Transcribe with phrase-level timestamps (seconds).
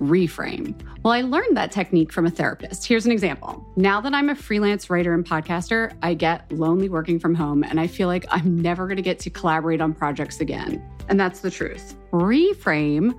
[0.00, 0.74] reframe.
[1.02, 2.86] Well, I learned that technique from a therapist.
[2.86, 3.64] Here's an example.
[3.76, 7.80] Now that I'm a freelance writer and podcaster, I get lonely working from home and
[7.80, 10.82] I feel like I'm never going to get to collaborate on projects again.
[11.08, 11.96] And that's the truth.
[12.12, 13.18] Reframe,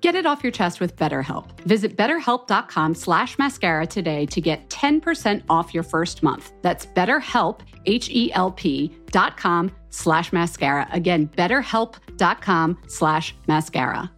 [0.00, 1.58] Get it off your chest with BetterHelp.
[1.60, 6.52] Visit betterhelp.com slash mascara today to get 10% off your first month.
[6.62, 10.86] That's betterhelp, H-E-L-P dot com slash mascara.
[10.92, 14.10] Again, betterhelp.com slash mascara.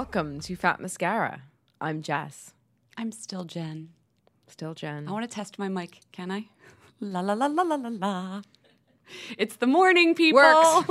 [0.00, 1.40] Welcome to Fat Mascara.
[1.80, 2.52] I'm Jess.
[2.98, 3.88] I'm still Jen.
[4.46, 5.08] Still Jen.
[5.08, 6.00] I want to test my mic.
[6.12, 6.48] Can I?
[7.00, 8.42] La la la la la la la.
[9.38, 10.42] It's the morning, people.
[10.42, 10.86] Works.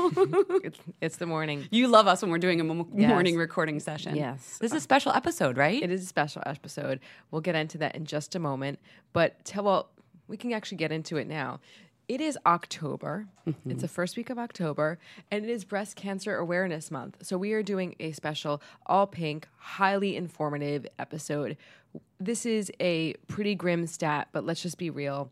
[0.63, 1.67] it's, it's the morning.
[1.69, 3.07] you love us when we're doing a Yes.
[3.07, 4.15] morning recording session.
[4.15, 4.57] Yes.
[4.57, 5.83] This is a special episode, right?
[5.83, 6.99] It is a special episode.
[7.29, 8.79] We'll get into that in just a moment.
[9.13, 9.91] But tell well,
[10.27, 11.59] we can actually get into it now.
[12.07, 13.27] It is October.
[13.47, 13.77] It's mm-hmm.
[13.79, 14.99] the first week of October,
[15.31, 17.17] and it is Breast Cancer Awareness Month.
[17.25, 21.57] So we are doing a special all pink, highly informative episode.
[22.19, 25.31] This is a pretty grim stat, but let's just be real.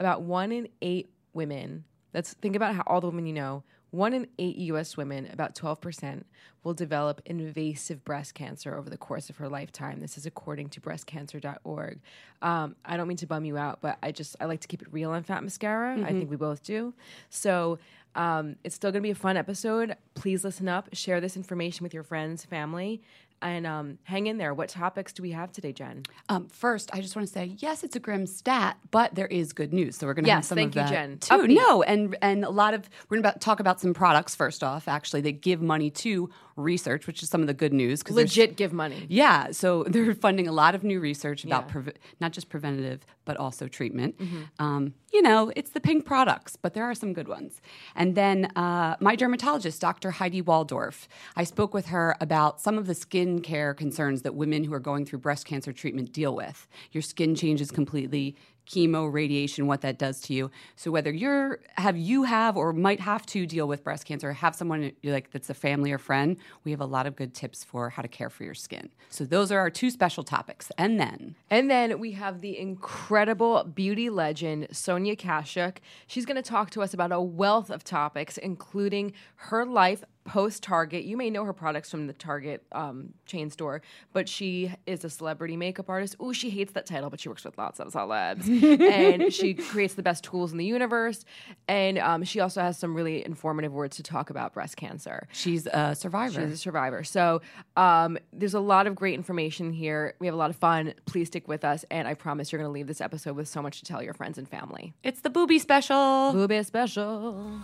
[0.00, 4.12] About one in eight women, let's think about how all the women you know, one
[4.12, 6.24] in eight US women, about 12%,
[6.62, 10.00] will develop invasive breast cancer over the course of her lifetime.
[10.00, 12.00] This is according to breastcancer.org.
[12.42, 14.82] Um, I don't mean to bum you out, but I just, I like to keep
[14.82, 15.96] it real on Fat Mascara.
[16.04, 16.92] I think we both do.
[17.30, 17.78] So
[18.14, 19.96] um, it's still going to be a fun episode.
[20.14, 23.00] Please listen up, share this information with your friends, family,
[23.42, 24.52] and um, hang in there.
[24.54, 26.02] What topics do we have today, Jen?
[26.28, 29.52] Um, first, I just want to say, yes, it's a grim stat, but there is
[29.52, 29.96] good news.
[29.96, 31.18] So we're going to have Yes, some thank of you, that Jen.
[31.18, 31.34] too.
[31.34, 31.54] Upbeat.
[31.54, 34.88] No, and and a lot of we're going to talk about some products first off,
[34.88, 38.06] actually, that give money to research, which is some of the good news.
[38.10, 39.06] Legit give money.
[39.08, 41.92] Yeah, so they're funding a lot of new research about Yeah.
[42.20, 44.18] not just preventative, but also treatment.
[44.18, 44.42] Mm-hmm.
[44.62, 47.60] Um, you know, it's the pink products, but there are some good ones.
[47.96, 50.10] And then uh, my dermatologist, Dr.
[50.12, 54.64] Heidi Waldorf, I spoke with her about some of the skin care concerns that women
[54.64, 56.66] who are going through breast cancer treatment deal with.
[56.90, 58.34] Your skin changes completely.
[58.66, 60.50] chemo, radiation, what that does to you.
[60.76, 64.54] So whether you're have you have or might have to deal with breast cancer, have
[64.54, 67.90] someone like that's a family or friend, we have a lot of good tips for
[67.90, 68.90] how to care for your skin.
[69.08, 70.70] So those are our two special topics.
[70.78, 75.78] And then And then we have the incredible beauty legend, Sonia Kashuk.
[76.06, 80.62] She's going to talk to us about a wealth of topics, including her life post
[80.62, 81.04] Target.
[81.04, 83.82] You may know her products from the Target um, chain store,
[84.12, 86.16] but she is a celebrity makeup artist.
[86.22, 88.46] Ooh, she hates that title, but she works with lots of celebs.
[88.80, 91.24] and she creates the best tools in the universe.
[91.68, 95.28] And um, she also has some really informative words to talk about breast cancer.
[95.32, 96.40] she's a survivor.
[96.42, 97.04] She's a survivor.
[97.04, 97.42] So
[97.76, 100.14] um, there's a lot of great information here.
[100.18, 100.94] We have a lot of fun.
[101.06, 101.84] Please stick with us.
[101.90, 104.14] And I promise you're going to leave this episode with so much to tell your
[104.14, 104.92] friends and family.
[105.02, 106.32] it's the booby special.
[106.32, 107.60] Booby special.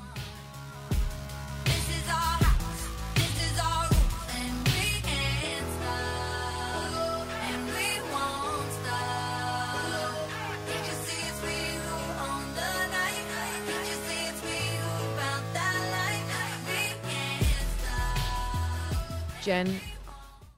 [19.46, 19.78] Jen,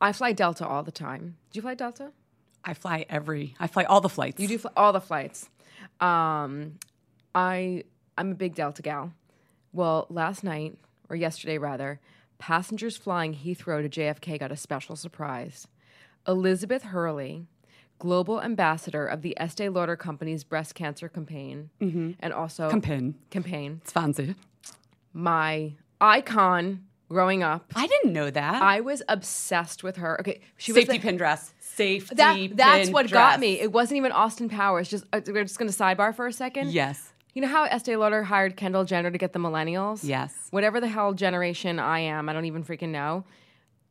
[0.01, 1.37] I fly Delta all the time.
[1.53, 2.11] Do you fly Delta?
[2.65, 4.41] I fly every I fly all the flights.
[4.41, 5.51] You do fly all the flights.
[6.01, 6.79] Um,
[7.35, 7.85] I
[8.17, 9.13] I'm a big Delta gal.
[9.75, 10.79] Well, last night
[11.11, 12.01] or yesterday rather,
[12.39, 15.69] passengers flying Heathrow to JFK got a special surprise.
[16.27, 17.45] Elizabeth Hurley,
[17.99, 23.17] global ambassador of the Estee Lauder Company's breast cancer campaign, and also Campaign.
[23.29, 24.35] campaign, It's fancy.
[25.13, 27.73] my icon growing up.
[27.75, 28.63] I didn't know that.
[28.63, 30.21] I was obsessed with her.
[30.21, 31.55] Okay, she was Safety the- pin dress.
[31.61, 33.13] Safety that, that's what dress.
[33.35, 33.61] got me.
[33.61, 34.89] It wasn't even Austin Powers.
[34.89, 36.73] Just uh, we're just going to sidebar for a second.
[36.73, 37.13] Yes.
[37.35, 40.01] You know how Estee Lauder hired Kendall Jenner to get the millennials?
[40.03, 40.35] Yes.
[40.51, 43.25] Whatever the hell generation I am, I don't even freaking know.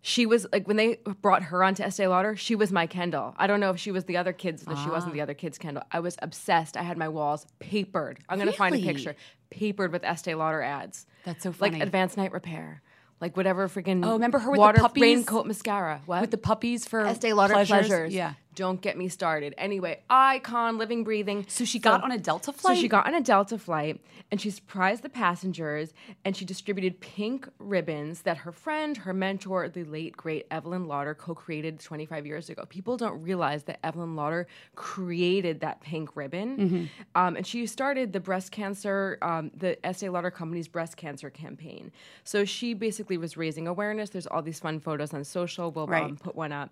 [0.01, 3.33] She was like when they brought her onto Estee Lauder, she was my Kendall.
[3.37, 4.91] I don't know if she was the other kids, but she Ah.
[4.91, 5.83] wasn't the other kids' Kendall.
[5.91, 6.75] I was obsessed.
[6.77, 8.19] I had my walls papered.
[8.27, 9.15] I'm gonna find a picture.
[9.49, 11.05] Papered with Estee Lauder ads.
[11.25, 11.73] That's so funny.
[11.79, 12.81] Like advanced night repair.
[13.19, 15.01] Like whatever freaking Oh, remember her with the water puppies?
[15.01, 16.01] raincoat mascara.
[16.05, 16.21] What?
[16.21, 17.87] With the puppies for Estee Lauder pleasures.
[17.87, 18.13] pleasures.
[18.13, 18.33] Yeah.
[18.57, 19.54] Don't get me started.
[19.56, 21.45] Anyway, icon, living, breathing.
[21.48, 22.75] So she got on a Delta flight?
[22.75, 24.01] So she got on a Delta flight
[24.31, 25.94] and she surprised the passengers
[26.25, 31.13] and she distributed pink ribbons that her friend, her mentor, the late great Evelyn Lauder
[31.13, 32.65] co-created 25 years ago.
[32.68, 36.57] People don't realize that Evelyn Lauder created that pink ribbon.
[36.57, 36.86] Mm-hmm.
[37.13, 41.92] Um, and she started the breast cancer, um, the Estee Lauder company's breast cancer campaign.
[42.24, 44.10] So she basically was raising awareness.
[44.10, 45.69] There's all these fun photos on social.
[45.69, 46.06] We'll Right.
[46.06, 46.71] um, put one up.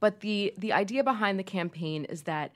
[0.00, 2.52] But the the idea behind the campaign is that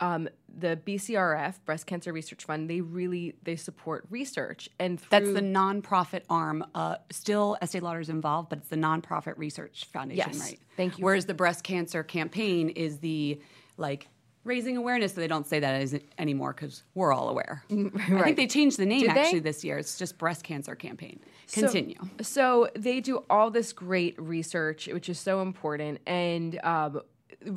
[0.00, 0.28] um,
[0.58, 6.22] the BCRF Breast Cancer Research Fund they really they support research and That's the nonprofit
[6.28, 6.64] arm.
[6.74, 10.40] Uh, still, Estee Lauder's involved, but it's the nonprofit research foundation, Yes.
[10.40, 10.60] right?
[10.76, 13.40] Thank you Whereas the breast cancer campaign is the
[13.76, 14.08] like
[14.44, 15.14] raising awareness.
[15.14, 17.64] So they don't say that as anymore because we're all aware.
[17.70, 19.20] I think they changed the name Did they?
[19.20, 19.78] actually this year.
[19.78, 21.20] It's just breast cancer campaign.
[21.46, 21.96] So- Continue.
[22.22, 26.00] So, they do all this great research, which is so important.
[26.06, 27.02] And um,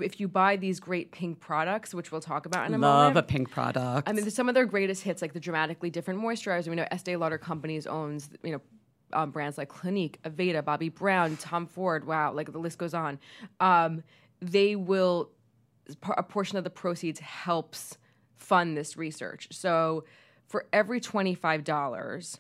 [0.01, 3.15] if you buy these great pink products, which we'll talk about in a Love moment,
[3.15, 4.09] Love a pink product.
[4.09, 6.67] I mean, some of their greatest hits, like the dramatically different moisturizer.
[6.67, 8.61] We know Estee Lauder Companies owns, you know,
[9.13, 12.05] um, brands like Clinique, Aveda, Bobbi Brown, Tom Ford.
[12.05, 13.19] Wow, like the list goes on.
[13.59, 14.03] Um,
[14.41, 15.29] they will
[16.15, 17.97] a portion of the proceeds helps
[18.37, 19.47] fund this research.
[19.51, 20.03] So
[20.47, 22.37] for every twenty five dollars.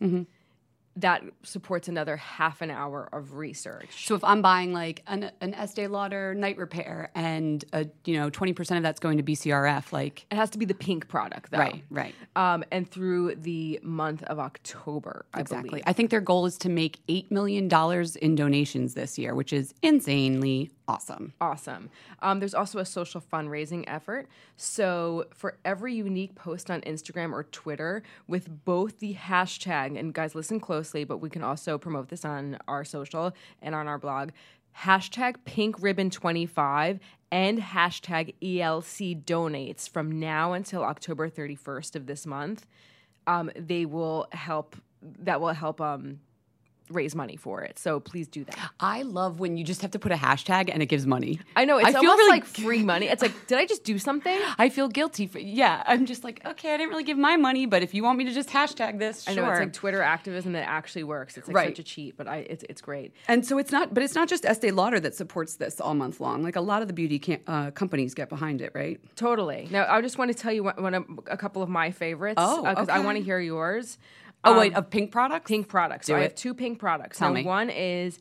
[0.99, 4.07] That supports another half an hour of research.
[4.07, 8.31] So if I'm buying like an, an Estee Lauder night repair and a, you know
[8.31, 11.59] 20% of that's going to BCRF, like It has to be the pink product, though.
[11.59, 15.69] right, right, Um, and through the month of October, I exactly.
[15.69, 15.83] believe.
[15.85, 19.53] I think their goal is to make eight million dollars in donations this year, which
[19.53, 21.33] is insanely awesome.
[21.41, 21.89] Awesome.
[22.21, 24.27] Um, there's also a social fundraising effort.
[24.55, 30.35] So for every unique post on Instagram or Twitter with both the hashtag, and guys,
[30.35, 34.31] listen closely, but we can also promote this on our social and on our blog.
[34.83, 36.99] Hashtag pink ribbon 25
[37.31, 42.65] and hashtag ELC donates from now until October 31st of this month.
[43.25, 46.19] Um, they will help, that will help um,
[46.89, 47.79] raise money for it.
[47.79, 48.57] So please do that.
[48.79, 51.39] I love when you just have to put a hashtag and it gives money.
[51.55, 53.07] I know it's I feel almost really like free money.
[53.07, 54.37] It's like, did I just do something?
[54.57, 55.83] I feel guilty for yeah.
[55.85, 58.25] I'm just like okay, I didn't really give my money, but if you want me
[58.25, 59.43] to just hashtag this, I sure.
[59.43, 61.37] know it's like Twitter activism that actually works.
[61.37, 61.69] It's like Right.
[61.69, 63.13] such a cheat, but I it's it's great.
[63.27, 66.19] And so it's not, but it's not just Estee Lauder that supports this all month
[66.19, 66.43] long.
[66.43, 68.99] Like a lot of the beauty uh, companies get behind it, right?
[69.15, 69.67] Totally.
[69.71, 72.35] Now I just want to tell you one, one of, a couple of my favorites.
[72.37, 73.05] Oh, because I okay.
[73.05, 73.97] want to hear yours.
[74.43, 75.47] Oh Um, wait, of pink products.
[75.47, 76.07] pink products.
[76.07, 77.17] Do so I have two pink products.
[77.17, 77.43] Tell now, me.
[77.43, 78.19] One is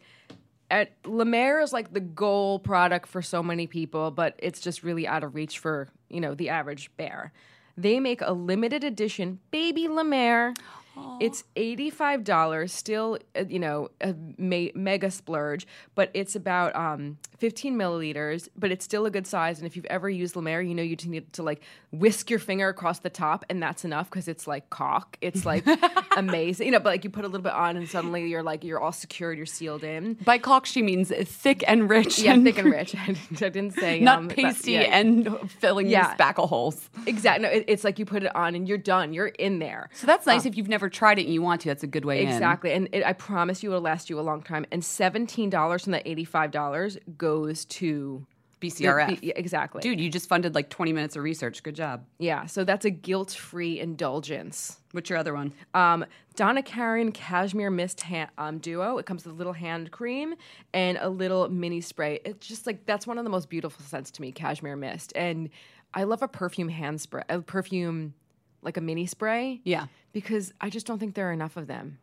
[0.70, 4.82] at La Mer is like the goal product for so many people, but it's just
[4.82, 7.32] really out of reach for you know the average bear.
[7.76, 10.54] They make a limited edition baby La Mer.
[11.20, 17.76] It's eighty-five dollars, still uh, you know a mega splurge, but it's about um, fifteen
[17.76, 18.48] milliliters.
[18.56, 19.58] But it's still a good size.
[19.58, 21.62] And if you've ever used La Mer, you know you just need to like
[21.92, 25.16] whisk your finger across the top, and that's enough because it's like caulk.
[25.20, 25.64] It's like
[26.16, 26.78] amazing, you know.
[26.80, 29.36] But like you put a little bit on, and suddenly you're like you're all secured,
[29.36, 30.14] you're sealed in.
[30.24, 32.18] By caulk, she means thick and rich.
[32.18, 32.94] Yeah, thick and rich.
[33.06, 34.98] I didn't, say Not um, but pasty yeah.
[34.98, 36.08] and filling Yeah.
[36.08, 36.88] your spackle holes.
[37.06, 37.42] Exactly.
[37.46, 39.12] No, it, it's like you put it on and you're done.
[39.12, 39.88] You're in there.
[39.94, 41.69] So that's nice if you've never tried it and you want to.
[41.69, 42.28] That's a good way in.
[42.28, 42.73] Exactly.
[42.73, 44.66] And it, I promise you it'll last you a long time.
[44.73, 48.26] And $17 from that $85 goes to
[48.61, 49.21] the- BCRF.
[49.21, 49.83] the- exactly.
[49.83, 51.62] Dude, you just funded like 20 minutes of research.
[51.62, 52.05] Good job.
[52.19, 52.47] Yeah.
[52.47, 54.78] So that's a guilt free indulgence.
[54.93, 55.52] What's your other one?
[55.75, 58.97] Um, Donna Karan Cashmere Mist hand, um, Duo.
[58.99, 60.35] It comes with a little hand cream
[60.73, 62.21] and a little mini spray.
[62.25, 65.12] It's just like that's one of the most beautiful scents to me, Cashmere Mist.
[65.14, 65.50] And
[65.93, 68.14] I love a perfume hand spray, a perfume
[68.66, 69.61] like a mini spray.
[69.64, 69.87] Yeah.
[70.12, 71.99] Because I just don't think there are enough of them.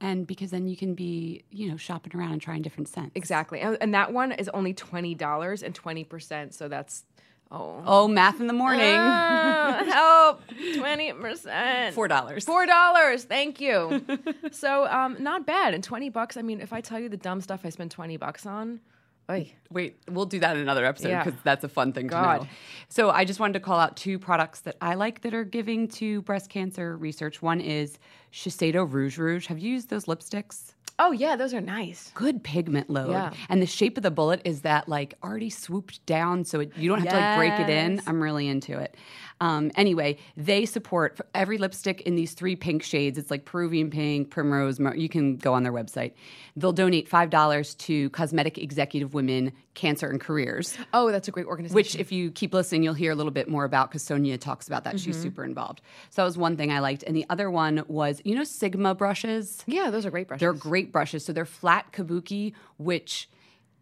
[0.00, 3.12] And because then you can be, you know, shopping around and trying different scents.
[3.14, 3.60] Exactly.
[3.60, 6.52] And, and that one is only $20 and 20%.
[6.52, 7.04] So that's,
[7.50, 7.82] oh.
[7.86, 8.94] Oh, math in the morning.
[8.94, 10.42] Ah, help.
[10.48, 11.92] 20%.
[11.92, 12.44] Four dollars.
[12.44, 13.24] Four dollars.
[13.24, 14.04] Thank you.
[14.52, 15.72] so, um, not bad.
[15.72, 16.36] And 20 bucks.
[16.36, 18.80] I mean, if I tell you the dumb stuff I spend 20 bucks on,
[19.30, 19.52] oy.
[19.70, 21.24] Wait, we'll do that in another episode Yeah.
[21.24, 22.42] because that's a fun thing to God.
[22.42, 22.48] know.
[22.88, 25.88] So I just wanted to call out two products that I like that are giving
[25.88, 27.42] to breast cancer research.
[27.42, 27.98] One is
[28.32, 29.46] Shiseido Rouge Rouge.
[29.46, 30.72] Have you used those lipsticks?
[30.98, 32.10] Oh, yeah, those are nice.
[32.14, 33.10] Good pigment load.
[33.10, 33.32] Yeah.
[33.50, 36.88] And the shape of the bullet is that like already swooped down so it, you
[36.88, 38.00] don't have to like break it in.
[38.06, 38.94] I'm really into it.
[39.40, 43.18] Um, anyway, they support every lipstick in these three pink shades.
[43.18, 44.78] It's like Peruvian pink, primrose.
[44.78, 46.12] You can go on their website.
[46.56, 50.76] They'll donate $5 to Cosmetic Executive Women Cancer and Careers.
[50.94, 51.74] Oh, that's a great organization.
[51.74, 54.66] Which, if you keep listening, you'll hear a little bit more about because Sonia talks
[54.66, 54.94] about that.
[54.94, 55.04] Mm-hmm.
[55.04, 55.82] She's super involved.
[56.10, 57.02] So that was one thing I liked.
[57.02, 59.62] And the other one was, you know, Sigma brushes?
[59.66, 60.40] yeah, those are great brushes.
[60.40, 61.24] They're great brushes.
[61.24, 63.28] So they're flat kabuki, which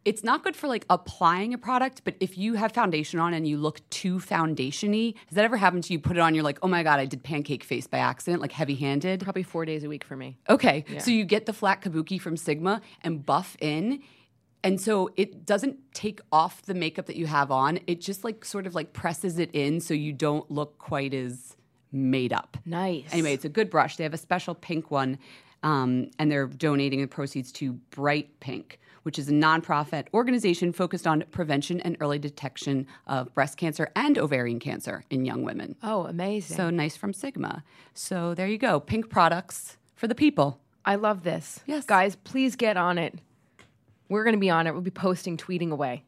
[0.04, 3.46] it's not good for like applying a product, but if you have foundation on and
[3.48, 5.98] you look too foundationy, has that ever happened to you?
[5.98, 8.52] Put it on, you're like, oh my God, I did pancake face by accident, like
[8.52, 9.20] heavy handed.
[9.20, 10.38] probably four days a week for me.
[10.48, 10.84] Okay.
[10.98, 14.02] So you get the flat kabuki from Sigma and buff in.
[14.62, 17.80] And so it doesn't take off the makeup that you have on.
[17.86, 21.56] It just like sort of like presses it in so you don't look quite as
[21.92, 22.56] made up.
[22.64, 23.04] Nice.
[23.12, 23.96] Anyway, it's a good brush.
[23.96, 25.18] They have a special pink one,
[25.62, 31.06] um, and they're donating the proceeds to Bright Pink, which is a nonprofit organization focused
[31.06, 35.76] on prevention and early detection of breast cancer and ovarian cancer in young women.
[35.82, 36.56] Oh, amazing.
[36.56, 37.64] So nice from Sigma.
[37.94, 38.80] So there you go.
[38.80, 40.60] Pink products for the people.
[40.84, 41.60] I love this.
[41.66, 41.86] Yes.
[41.86, 43.14] Guys, please get on it.
[44.08, 44.72] We're going to be on it.
[44.72, 46.04] We'll be posting, tweeting away.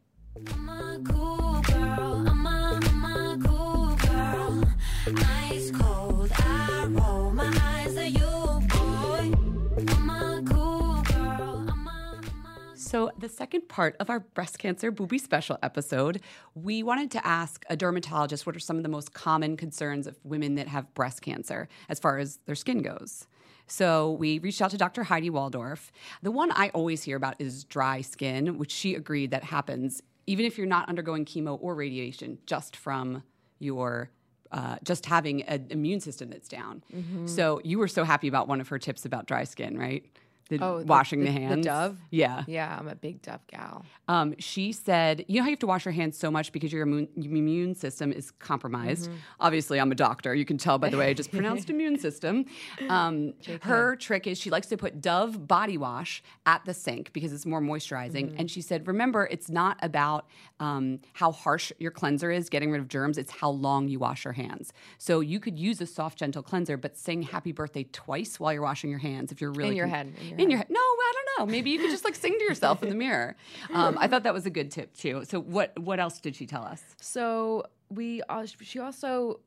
[12.86, 16.20] So, the second part of our breast cancer booby special episode,
[16.54, 20.16] we wanted to ask a dermatologist what are some of the most common concerns of
[20.22, 23.26] women that have breast cancer as far as their skin goes.
[23.66, 25.02] So, we reached out to Dr.
[25.02, 25.90] Heidi Waldorf.
[26.22, 30.44] The one I always hear about is dry skin, which she agreed that happens even
[30.46, 33.22] if you're not undergoing chemo or radiation, just from
[33.58, 34.10] your
[34.52, 36.82] uh, just having an immune system that's down.
[37.26, 40.04] So you were so happy about one of her tips about dry skin, right?
[40.48, 41.66] The Oh, washing the, the- the hands.
[41.66, 41.98] Dove?
[42.10, 42.44] Yeah.
[42.46, 43.84] Yeah, I'm a big Dove gal.
[44.08, 46.72] Um, she said, you know how you have to wash your hands so much because
[46.72, 49.06] your immune, immune system is compromised.
[49.08, 49.16] Mm-hmm.
[49.40, 50.34] Obviously, I'm a doctor.
[50.34, 52.44] You can tell by the way I just pronounced immune system.
[52.88, 57.32] Um, her trick is she likes to put Dove body wash at the sink because
[57.32, 58.26] it's more moisturizing.
[58.28, 58.36] Mm-hmm.
[58.38, 60.26] And she said, remember, it's not about
[60.60, 63.18] um, how harsh your cleanser is, getting rid of germs.
[63.18, 64.72] It's how long you wash your hands.
[64.98, 68.62] So you could use a soft, gentle cleanser, but sing happy birthday twice while you're
[68.62, 70.68] washing your hands if you're really In your con- head, in your in your head.
[70.70, 71.52] No, I don't know.
[71.52, 73.36] Maybe you could just like sing to yourself in the mirror.
[73.72, 75.24] Um, I thought that was a good tip too.
[75.24, 76.82] So what what else did she tell us?
[77.00, 79.40] So we uh, she also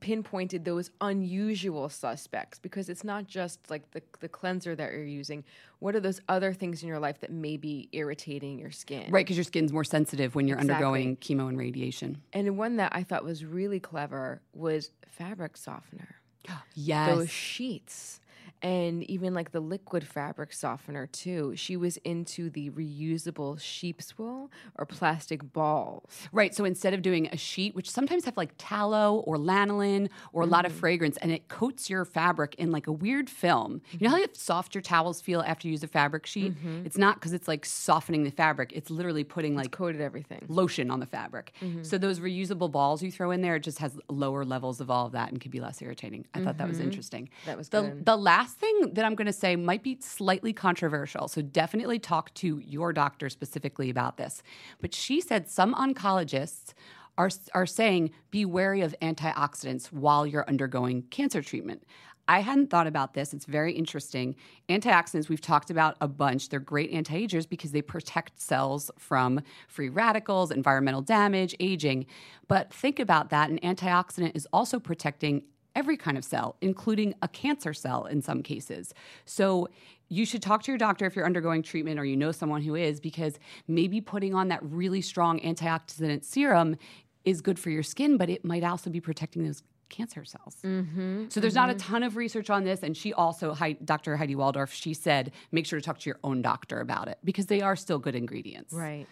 [0.00, 5.42] pinpointed those unusual suspects because it's not just like the the cleanser that you're using.
[5.78, 9.10] What are those other things in your life that may be irritating your skin?
[9.10, 10.74] Right, because your skin's more sensitive when you're Exactly.
[10.74, 12.22] undergoing chemo and radiation.
[12.32, 16.16] And one that I thought was really clever was fabric softener.
[16.74, 17.08] Yes.
[17.14, 18.20] Those sheets.
[18.62, 21.54] And even like the liquid fabric softener too.
[21.56, 26.28] She was into the reusable sheep's wool or plastic balls.
[26.32, 26.54] Right.
[26.54, 30.46] So instead of doing a sheet, which sometimes have like tallow or lanolin or a
[30.46, 30.80] lot of mm-hmm.
[30.80, 33.82] fragrance, and it coats your fabric in like a weird film.
[33.92, 34.22] You know mm-hmm.
[34.22, 36.54] how soft your towels feel after you use a fabric sheet?
[36.54, 36.86] Mm-hmm.
[36.86, 38.72] It's not because it's like softening the fabric.
[38.74, 40.44] It's literally putting like Coated everything.
[40.48, 41.52] lotion on the fabric.
[41.82, 45.06] So those reusable balls you throw in there, it just has lower levels of all
[45.06, 46.26] of that and can be less irritating.
[46.34, 47.28] I thought that was interesting.
[47.44, 48.04] That was the good.
[48.04, 51.28] the last thing that I'm going to say might be slightly controversial.
[51.28, 54.42] So definitely talk to your doctor specifically about this.
[54.80, 56.74] But she said some oncologists
[57.18, 61.82] are are saying be wary of antioxidants while you're undergoing cancer treatment.
[62.28, 63.32] I hadn't thought about this.
[63.32, 64.34] It's very interesting.
[64.68, 66.48] Antioxidants, we've talked about a bunch.
[66.48, 72.06] They're great anti agers because they protect cells from free radicals, environmental damage, aging.
[72.48, 75.44] But think about that an antioxidant is also protecting
[75.76, 78.92] every kind of cell, including a cancer cell in some cases.
[79.24, 79.68] So
[80.08, 82.74] you should talk to your doctor if you're undergoing treatment or you know someone who
[82.74, 86.76] is, because maybe putting on that really strong antioxidant serum
[87.24, 90.56] is good for your skin, but it might also be protecting those cancer cells.
[90.64, 91.92] Mm-hmm, so there's not a mm-hmm.
[91.92, 92.82] ton of research on this.
[92.82, 94.16] And she also, Dr.
[94.16, 97.46] Heidi Waldorf, she said, make sure to talk to your own doctor about it because
[97.46, 98.72] they are still good ingredients.
[98.72, 99.06] Right.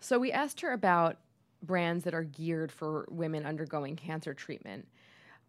[0.00, 1.18] So we asked her about
[1.62, 4.86] brands that are geared for women undergoing cancer treatment.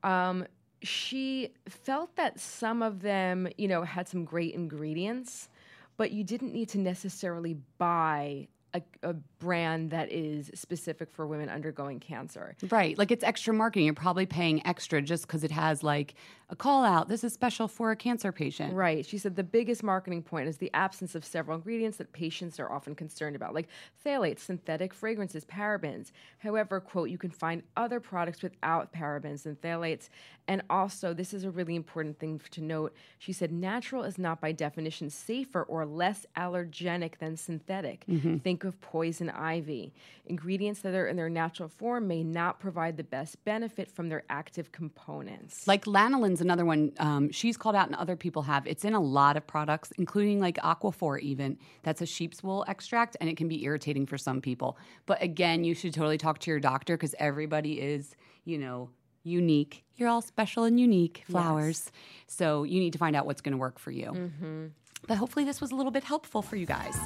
[0.04, 0.46] Um,
[0.82, 5.50] she felt that some of them, you know, had some great ingredients,
[5.98, 11.50] but you didn't need to necessarily buy a, a brand that is specific for women
[11.50, 12.56] undergoing cancer.
[12.70, 12.98] Right.
[12.98, 13.86] Like it's extra marketing.
[13.86, 16.14] You're probably paying extra just because it has like
[16.52, 17.10] a call out.
[17.10, 18.74] This is special for a cancer patient.
[18.74, 19.06] Right.
[19.06, 22.72] She said the biggest marketing point is the absence of several ingredients that patients are
[22.72, 23.68] often concerned about, like
[24.04, 26.12] phthalates, synthetic fragrances, parabens.
[26.40, 30.10] However, quote, you can find other products without parabens and phthalates.
[30.48, 32.96] And also, this is a really important thing to note.
[33.20, 38.06] She said natural is not by definition safer or less allergenic than synthetic.
[38.08, 38.38] Mm-hmm.
[38.38, 39.94] Think of poison ivy.
[40.26, 44.24] Ingredients that are in their natural form may not provide the best benefit from their
[44.30, 45.68] active components.
[45.68, 45.86] Like
[46.42, 46.92] another one.
[47.00, 48.66] Um, she's called out, and other people have.
[48.68, 51.20] It's in a lot of products, including like Aquaphor.
[51.20, 54.78] Even that's a sheep's wool extract, and it can be irritating for some people.
[55.06, 58.16] But again, you should totally talk to your doctor because everybody is,
[58.46, 58.90] you know,
[59.24, 59.84] unique.
[59.96, 61.92] You're all special and unique flowers,
[62.28, 64.12] so you need to find out what's going to work for you.
[65.08, 66.98] But hopefully, this was a little bit helpful for you guys.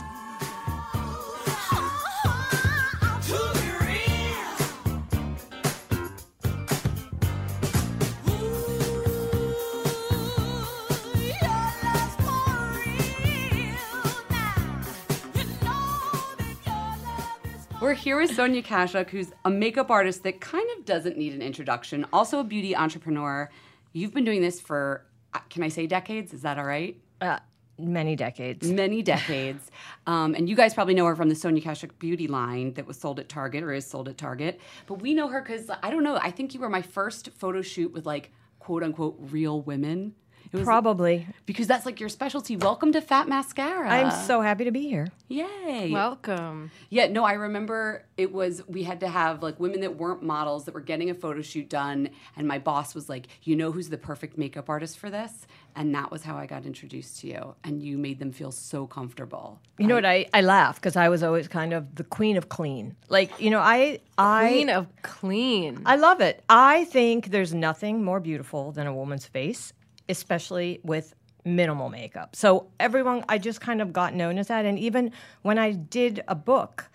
[18.03, 22.05] Here with Sonia Kashuk, who's a makeup artist that kind of doesn't need an introduction,
[22.11, 23.49] also a beauty entrepreneur.
[23.93, 26.33] You've been doing this for, uh, can I say decades?
[26.33, 26.99] Is that all right?
[27.21, 27.39] Uh,
[27.79, 28.69] many decades.
[28.69, 29.71] Many decades.
[30.05, 32.99] Um, and you guys probably know her from the Sonia Kashuk beauty line that was
[32.99, 34.59] sold at Target or is sold at Target.
[34.85, 37.61] But we know her because, I don't know, I think you were my first photo
[37.61, 40.13] shoot with like quote unquote real women.
[40.53, 41.27] It was Probably.
[41.47, 42.55] because that's like your specialty.
[42.55, 43.89] Welcome to Fat Mascara.
[43.89, 45.07] I'm so happy to be here.
[45.27, 45.89] Yay.
[45.89, 46.69] Welcome.
[46.91, 50.65] Yeah, no, I remember it was we had to have like women that weren't models
[50.65, 53.89] that were getting a photo shoot done, and my boss was like, "You know who's
[53.89, 57.55] the perfect makeup artist for this?" And that was how I got introduced to you,
[57.63, 59.59] and you made them feel so comfortable.
[59.79, 60.05] You know what?
[60.05, 62.95] I, I laugh because I was always kind of the queen of clean.
[63.09, 65.81] Like, you know, I I Queen of clean.
[65.87, 66.43] I love it.
[66.47, 69.73] I think there's nothing more beautiful than a woman's face,
[70.09, 71.13] especially with
[71.45, 72.35] minimal makeup.
[72.35, 74.65] So everyone, I just kind of got known as that.
[74.65, 75.11] And even
[75.41, 76.89] when I did a book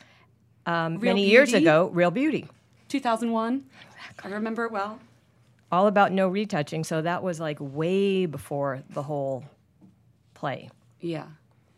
[0.67, 2.47] um, many years ago, Real Beauty,
[2.89, 3.65] 2001.
[4.25, 4.99] I remember it well.
[5.71, 6.85] all about no retouching.
[6.85, 9.45] So that was like way before the whole
[10.35, 10.71] play.
[11.01, 11.27] Yeah.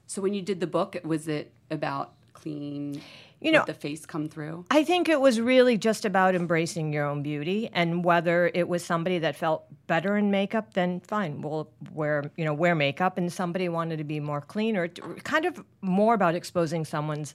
[0.06, 3.02] So when you did the book, was it about clean?
[3.40, 4.66] You let know- the face come through.
[4.70, 8.84] I think it was really just about embracing your own beauty and whether it was
[8.84, 13.32] somebody that felt better in makeup, then fine, we'll wear you know wear makeup, and
[13.32, 17.34] somebody wanted to be more clean or t- kind of more about exposing someone's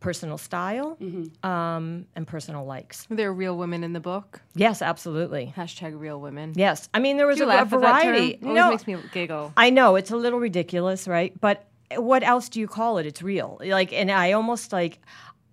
[0.00, 0.98] personal style
[1.44, 3.06] um, and personal likes.
[3.08, 4.40] There are real women in the book.
[4.54, 5.52] Yes, absolutely.
[5.56, 6.52] Hashtag real women.
[6.56, 8.38] Yes, I mean there was a, a laugh at that variety.
[8.42, 9.52] Always no, makes me giggle.
[9.56, 11.38] I know it's a little ridiculous, right?
[11.40, 13.06] But what else do you call it?
[13.06, 13.60] It's real.
[13.64, 15.00] Like, and I almost like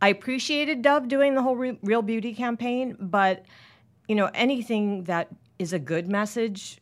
[0.01, 3.45] I appreciated Dove doing the whole Re- Real Beauty campaign, but
[4.07, 6.79] you know, anything that is a good message,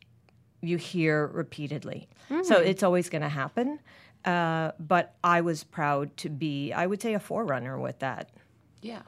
[0.62, 2.08] you hear repeatedly.
[2.44, 3.80] So it's always going to happen.
[4.26, 8.30] Uh, but I was proud to be, I would say, a forerunner with that.
[8.82, 9.02] Yeah.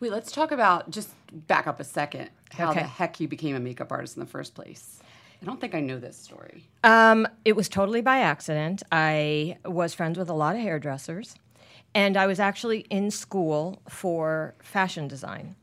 [0.00, 2.30] Wait, let's talk about just back up a second.
[2.50, 5.00] How the heck you became a makeup artist in the first place?
[5.42, 6.64] I don't think I know this story.
[6.84, 8.82] Um, it was totally by accident.
[8.92, 11.34] I was friends with a lot of hairdressers,
[11.94, 15.56] and I was actually in school for fashion design.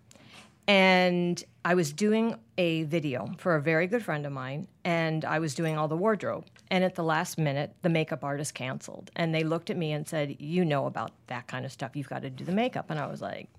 [0.68, 5.40] And I was doing a video for a very good friend of mine, and I
[5.40, 6.46] was doing all the wardrobe.
[6.70, 9.10] And at the last minute, the makeup artist canceled.
[9.16, 11.96] And they looked at me and said, You know about that kind of stuff.
[11.96, 12.86] You've got to do the makeup.
[12.90, 13.50] And I was like,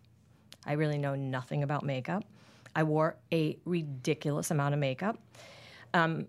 [0.65, 2.25] I really know nothing about makeup.
[2.77, 5.19] I wore a ridiculous amount of makeup.
[5.95, 6.29] Um,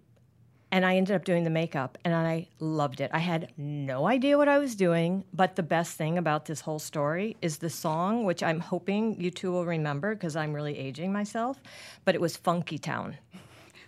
[0.71, 3.11] and I ended up doing the makeup and I loved it.
[3.13, 6.79] I had no idea what I was doing, but the best thing about this whole
[6.79, 11.11] story is the song, which I'm hoping you two will remember because I'm really aging
[11.11, 11.61] myself,
[12.05, 13.17] but it was Funky Town.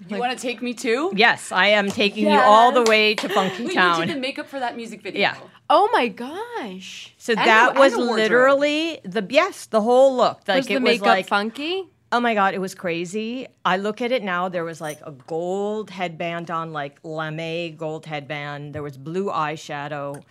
[0.09, 1.13] You want to take me too?
[1.15, 4.05] Yes, I am taking you all the way to Funky Wait, you Town.
[4.05, 5.21] did the makeup for that music video.
[5.21, 5.37] Yeah.
[5.69, 7.13] Oh my gosh.
[7.17, 8.19] So And that the- was and the wardrobe.
[8.23, 10.41] literally the yes, the whole look.
[10.47, 11.83] Like was the it was makeup like funky?
[12.13, 13.47] Oh my god, it was crazy.
[13.65, 14.47] I look at it now.
[14.47, 18.75] There was like a gold headband on, like lame gold headband.
[18.75, 20.21] There was blue eyeshadow,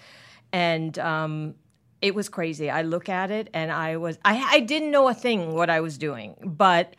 [0.52, 1.56] and um,
[2.00, 2.70] it was crazy.
[2.70, 5.80] I look at it and I was I, I didn't know a thing what I
[5.80, 6.94] was doing, but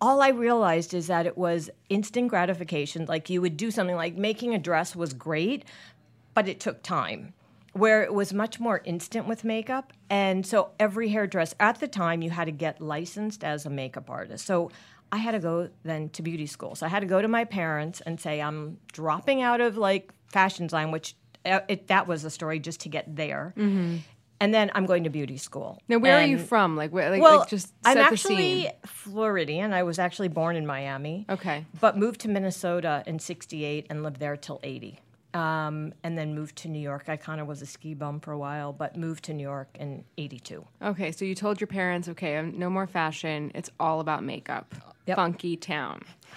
[0.00, 3.04] all I realized is that it was instant gratification.
[3.04, 5.66] Like you would do something like making a dress was great,
[6.32, 7.34] but it took time.
[7.72, 9.92] Where it was much more instant with makeup.
[10.10, 14.10] And so every hairdresser at the time you had to get licensed as a makeup
[14.10, 14.44] artist.
[14.46, 14.70] So
[15.10, 16.74] I had to go then to beauty school.
[16.74, 20.12] So I had to go to my parents and say, I'm dropping out of like
[20.28, 23.52] fashion design, which uh, it, that was the story just to get there.
[24.40, 25.80] And then I'm going to beauty school.
[25.86, 26.76] Now, where are you from?
[26.76, 28.72] Like, where, like, well, like just I'm the actually scene.
[28.86, 29.72] Floridian.
[29.72, 31.26] I was actually born in Miami.
[31.30, 31.64] Okay.
[31.80, 34.98] But moved to Minnesota in 68 and lived there till 80.
[35.34, 37.04] Um, and then moved to New York.
[37.08, 39.68] I kind of was a ski bum for a while, but moved to New York
[39.80, 40.62] in 82.
[40.82, 43.50] Okay, so you told your parents, okay, I'm, no more fashion.
[43.54, 44.74] It's all about makeup.
[45.06, 45.16] Yep.
[45.16, 46.02] Funky town.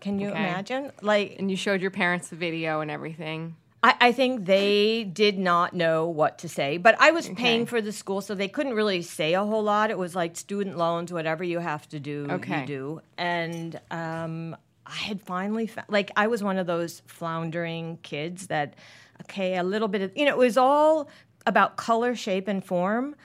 [0.00, 0.38] Can you Okay.
[0.38, 0.92] imagine?
[1.02, 3.56] Like, And you showed your parents the video and everything.
[3.82, 7.80] I, I think they did not know what to say, but I was paying for
[7.80, 9.90] the school, so they couldn't really say a whole lot.
[9.90, 12.60] It was like student loans, whatever you have to do, Okay.
[12.60, 13.00] you do.
[13.18, 14.56] And um,
[14.94, 18.74] I had finally, fa- like, I was one of those floundering kids that,
[19.22, 21.08] okay, a little bit of, you know, it was all
[21.46, 23.16] about color, shape, and form,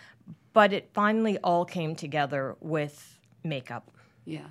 [0.53, 3.91] but it finally all came together with makeup.
[4.25, 4.47] Yeah.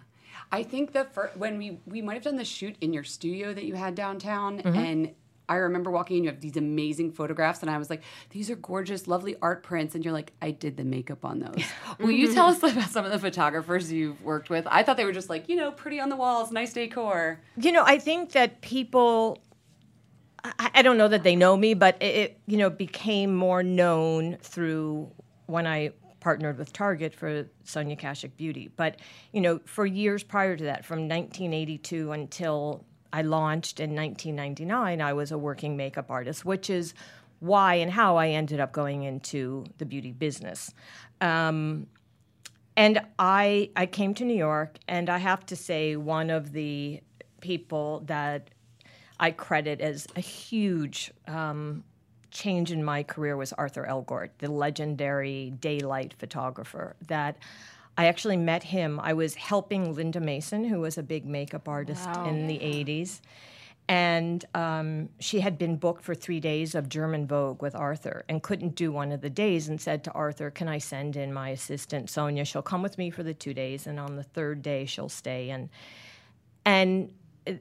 [0.51, 3.53] I think the first when we we might have done the shoot in your studio
[3.53, 4.79] that you had downtown mm-hmm.
[4.79, 5.15] and
[5.49, 8.57] I remember walking in you have these amazing photographs and I was like these are
[8.57, 11.65] gorgeous lovely art prints and you're like I did the makeup on those.
[11.99, 14.67] Will you tell us about some of the photographers you've worked with?
[14.71, 17.41] I thought they were just like, you know, pretty on the walls, nice decor.
[17.57, 19.39] You know, I think that people.
[20.45, 23.63] I, I don't know that they know me, but it, it, you know became more
[23.63, 25.11] known through
[25.47, 28.71] when I partnered with Target for Sonia Kashuk Beauty.
[28.77, 28.97] But
[29.33, 35.13] you know, for years prior to that, from 1982 until I launched in 1999, I
[35.13, 36.95] was a working makeup artist, which is
[37.41, 40.75] why and how I ended up going into the beauty business.
[41.21, 41.87] Um,
[42.77, 47.01] and I I came to New York, and I have to say one of the
[47.41, 48.51] people that
[49.19, 51.83] I credit as a huge um,
[52.31, 56.95] change in my career was Arthur Elgort, the legendary daylight photographer.
[57.09, 57.37] That
[57.99, 59.01] I actually met him.
[59.01, 63.21] I was helping Linda Mason, who was a big makeup artist in the '80s.
[63.89, 68.43] And um, she had been booked for three days of German Vogue with Arthur and
[68.43, 71.49] couldn't do one of the days and said to Arthur, Can I send in my
[71.49, 72.45] assistant, Sonia?
[72.45, 75.51] She'll come with me for the two days, and on the third day, she'll stay.
[75.51, 75.71] And
[76.65, 77.13] and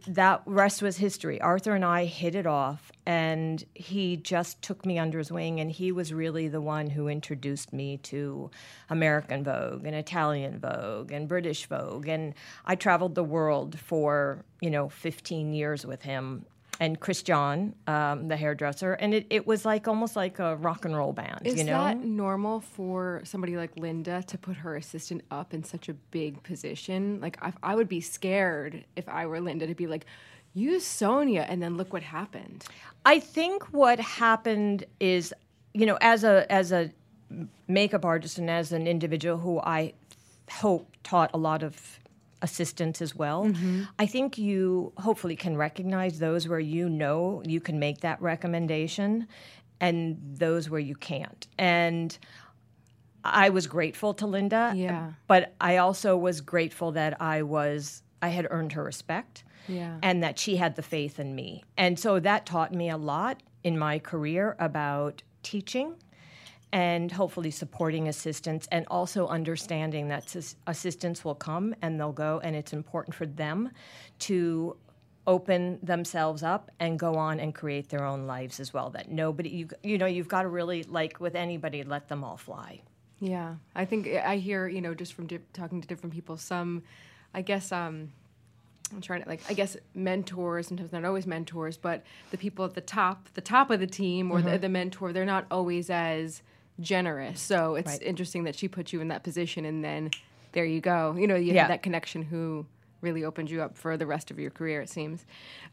[0.08, 1.40] that rest was history.
[1.42, 5.72] Arthur and I hit it off, and he just took me under his wing, and
[5.72, 8.52] he was really the one who introduced me to
[8.90, 12.34] American Vogue and Italian Vogue and British Vogue, and
[12.66, 16.46] I traveled the world for you know 15 years with him.
[16.80, 20.86] And Chris John, um, the hairdresser, and it, it was like almost like a rock
[20.86, 21.72] and roll band, Is you know.
[21.72, 26.44] that normal for somebody like Linda to put her assistant up in such a big
[26.44, 27.20] position?
[27.20, 30.06] Like, I, I would be scared if I were Linda to be like,
[30.54, 32.66] use Sonia, and then look what happened.
[33.06, 35.34] I think what happened is,
[35.74, 36.92] you know, as a as a
[37.68, 39.94] makeup artist and as an individual who I
[40.50, 42.00] hope taught a lot of
[42.42, 43.46] assistants as well.
[43.46, 43.84] Mm-hmm.
[44.00, 49.28] I think you hopefully can recognize those where you know you can make that recommendation
[49.80, 51.48] and those where you can't.
[51.58, 52.18] And
[53.24, 54.70] I was grateful to Linda.
[54.72, 55.12] Um, yeah.
[55.28, 59.98] But I also was grateful that I was I had earned her respect Yeah.
[60.02, 61.64] and that she had the faith in me.
[61.78, 65.96] And so that taught me a lot in my career about teaching
[66.74, 72.40] and hopefully supporting assistants and also understanding that sis- assistants will come and they'll go
[72.44, 73.72] and it's important for them
[74.20, 74.76] to
[75.26, 78.90] open themselves up and go on and create their own lives as well.
[78.90, 82.38] That nobody, you, you know, you've got to really, like with anybody, let them all
[82.38, 82.82] fly.
[83.20, 86.38] Yeah, I think I hear you know just from di- talking to different people.
[86.38, 86.84] Some,
[87.34, 88.12] I guess, um,
[88.94, 90.68] I'm trying to like I guess mentors.
[90.68, 94.32] Sometimes not always mentors, but the people at the top, the top of the team
[94.32, 94.50] or Mm-hmm.
[94.52, 96.44] the, the mentor, they're not always as
[96.80, 97.40] generous.
[97.42, 98.02] So it's Right.
[98.02, 100.12] interesting that she put you in that position, and then
[100.52, 101.16] there you go.
[101.18, 101.62] You know, you Yeah.
[101.62, 102.66] have that connection who
[103.02, 104.82] really opened you up for the rest of your career.
[104.82, 105.26] It seems.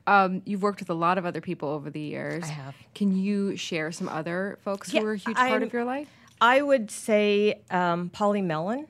[0.06, 2.44] Um, you've worked with a lot of other people over the years.
[2.44, 2.74] I have.
[2.94, 5.84] Can you share some other folks Yeah, who were a huge part I'm- of your
[5.84, 6.08] life?
[6.40, 8.86] I would say um, Polly Mellen,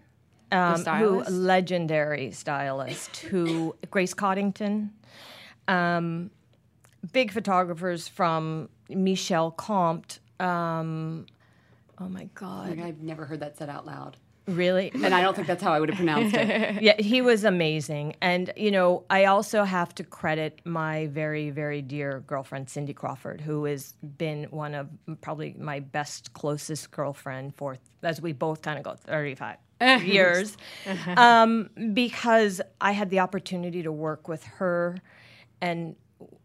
[0.50, 4.90] um, who legendary stylist, who Grace Coddington,
[5.68, 6.30] um,
[7.12, 10.18] big photographers from Michel Comte.
[10.40, 11.26] Um,
[11.98, 14.16] oh my God, Like, I've never heard that said out loud.
[14.46, 14.90] really?
[14.92, 16.82] And I don't think that's how I would have pronounced it.
[16.82, 18.14] yeah, he was amazing.
[18.20, 23.40] And, you know, I also have to credit my very, very dear girlfriend, Cindy Crawford,
[23.40, 24.88] who has been one of
[25.22, 29.56] probably my best, closest girlfriend for, as we both kind of go 35
[30.04, 30.56] years.
[31.16, 34.98] um, because I had the opportunity to work with her
[35.62, 35.96] and,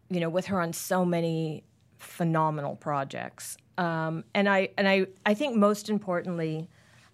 [0.08, 1.64] you know, with her on so many
[1.98, 3.58] phenomenal projects.
[3.80, 6.68] Um, and I and I, I think most importantly,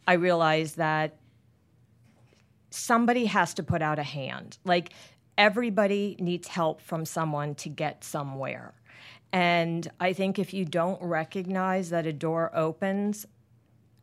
[0.08, 1.16] I realized that
[2.70, 4.58] somebody has to put out a hand.
[4.64, 4.90] Like
[5.38, 8.74] everybody needs help from someone to get somewhere.
[9.32, 13.26] And I think if you don't recognize that a door opens,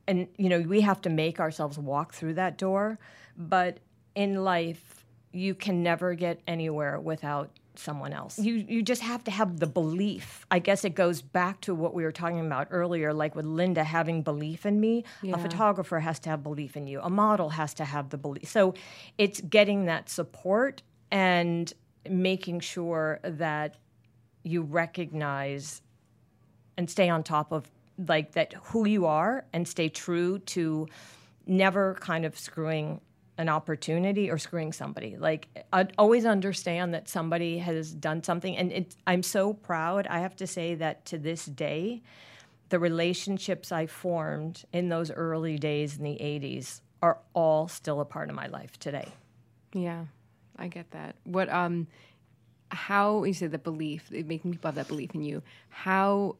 [0.08, 2.98] and you know, we have to make ourselves walk through that door,
[3.36, 3.80] but
[4.16, 8.40] in life, you can never get anywhere without someone else.
[8.40, 10.46] You you just have to have the belief.
[10.52, 13.84] I guess it goes back to what we were talking about earlier like with Linda
[13.84, 15.04] having belief in me.
[15.24, 17.02] A photographer has to have belief in you.
[17.02, 18.50] A model has to have the belief.
[18.50, 18.74] So
[19.18, 20.82] it's getting that support
[21.12, 21.72] and
[22.10, 23.76] making sure that
[24.44, 25.82] you recognize
[26.78, 27.70] and stay on top of
[28.08, 30.88] like that who you are and stay true to
[31.46, 33.00] never kind of screwing
[33.38, 38.72] an opportunity or screwing somebody like i'd always understand that somebody has done something and
[38.72, 42.02] it, i'm so proud i have to say that to this day
[42.70, 48.06] the relationships i formed in those early days in the 80s are all still a
[48.06, 49.08] part of my life today
[49.74, 50.06] Yeah,
[50.58, 51.16] I get that.
[51.24, 51.88] What um,
[52.70, 55.42] how you say the belief, making people have that belief in you.
[55.70, 56.36] How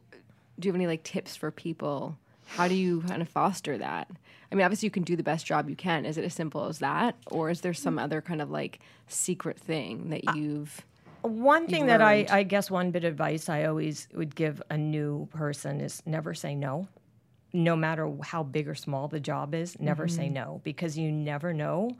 [0.58, 2.16] do you have any like tips for people?
[2.46, 4.08] How do you kind of foster that?
[4.50, 6.06] I mean, obviously you can do the best job you can.
[6.06, 9.58] Is it as simple as that, or is there some other kind of like secret
[9.58, 10.84] thing that you've?
[11.22, 12.26] One thing that I.
[12.30, 16.34] I guess one bit of advice I always would give a new person is never
[16.34, 16.88] say no.
[17.52, 21.52] No matter how big or small the job is, never say no because you never
[21.52, 21.96] know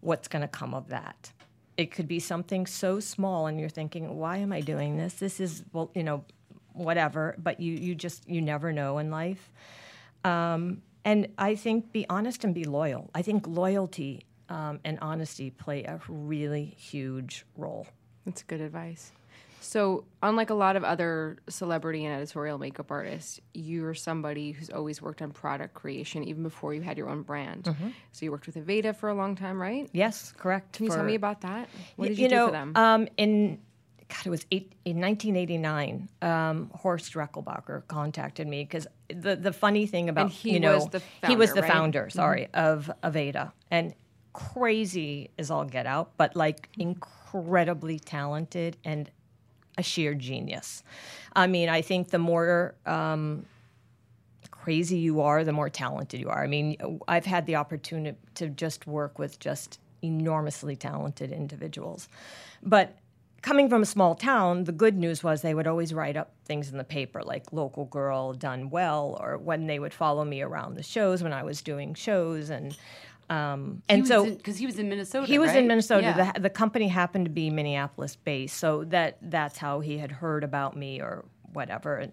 [0.00, 1.32] what's going to come of that.
[1.76, 5.14] It could be something so small and you're thinking, why am I doing this?
[5.14, 6.24] This is, well, you know,
[6.72, 9.50] whatever, but you, you just, you never know in life.
[10.24, 13.08] Um, and I think be honest and be loyal.
[13.14, 17.86] I think loyalty um, and honesty play a really huge role.
[18.26, 19.12] That's good advice.
[19.60, 25.02] So, unlike a lot of other celebrity and editorial makeup artists, you're somebody who's always
[25.02, 27.74] worked on product creation even before you had your own brand.
[28.12, 29.88] So, you worked with Aveda for a long time, right?
[29.92, 30.74] Yes, correct.
[30.76, 31.68] Can you tell me about that?
[31.96, 32.72] What Y- did you, do know, for them?
[32.76, 33.58] Um, in
[34.08, 36.08] God, it was eight, in 1989.
[36.22, 41.02] Um, Horst Rechelbacher contacted me because the the funny thing about you know was the
[41.26, 41.70] he was the right?
[41.70, 41.78] Mm-hmm.
[41.78, 43.94] founder, sorry, of Aveda, and
[44.32, 49.10] crazy is all get out, but like incredibly talented and
[49.76, 50.82] a sheer genius.
[51.34, 53.44] I mean, I think the more um,
[54.50, 56.42] crazy you are, the more talented you are.
[56.42, 62.08] I mean, I've had the opportunity to just work with just enormously talented individuals.
[62.62, 62.96] But
[63.42, 66.70] coming from a small town, the good news was they would always write up things
[66.70, 70.74] in the paper like local girl done well or when they would follow me around
[70.74, 72.76] the shows when I was doing shows and
[73.30, 75.26] um, and so because he was in Minnesota.
[75.26, 75.58] he was right?
[75.58, 76.14] in Minnesota.
[76.16, 76.32] Yeah.
[76.32, 80.44] The, the company happened to be Minneapolis based, so that that's how he had heard
[80.44, 81.96] about me or whatever.
[81.96, 82.12] And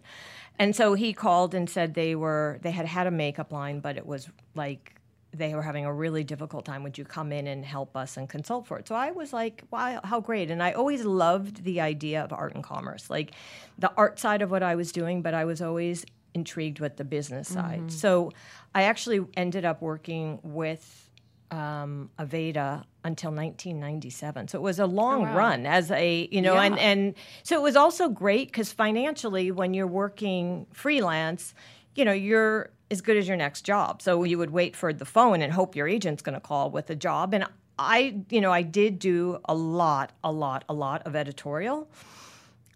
[0.60, 3.96] and so he called and said they were they had had a makeup line, but
[3.96, 4.96] it was like
[5.38, 6.84] they were having a really difficult time.
[6.84, 8.88] Would you come in and help us and consult for it?
[8.88, 10.52] So I was like, wow, how great!
[10.52, 13.32] And I always loved the idea of art and commerce, like
[13.78, 17.06] the art side of what I was doing, but I was always intrigued with the
[17.06, 17.92] business side.
[17.92, 18.32] So
[18.74, 21.10] I actually ended up working with
[21.52, 24.50] um, Aveda until 1997.
[24.50, 27.76] So it was a long run as a, you know, and, and so it was
[27.78, 31.54] also great because financially, when you're working freelance,
[31.96, 34.02] you know, you're as good as your next job.
[34.02, 36.90] So you would wait for the phone and hope your agent's going to call with
[36.90, 37.34] a job.
[37.34, 37.46] And
[37.78, 41.90] I, you know, I did do a lot, a lot, a lot of editorial,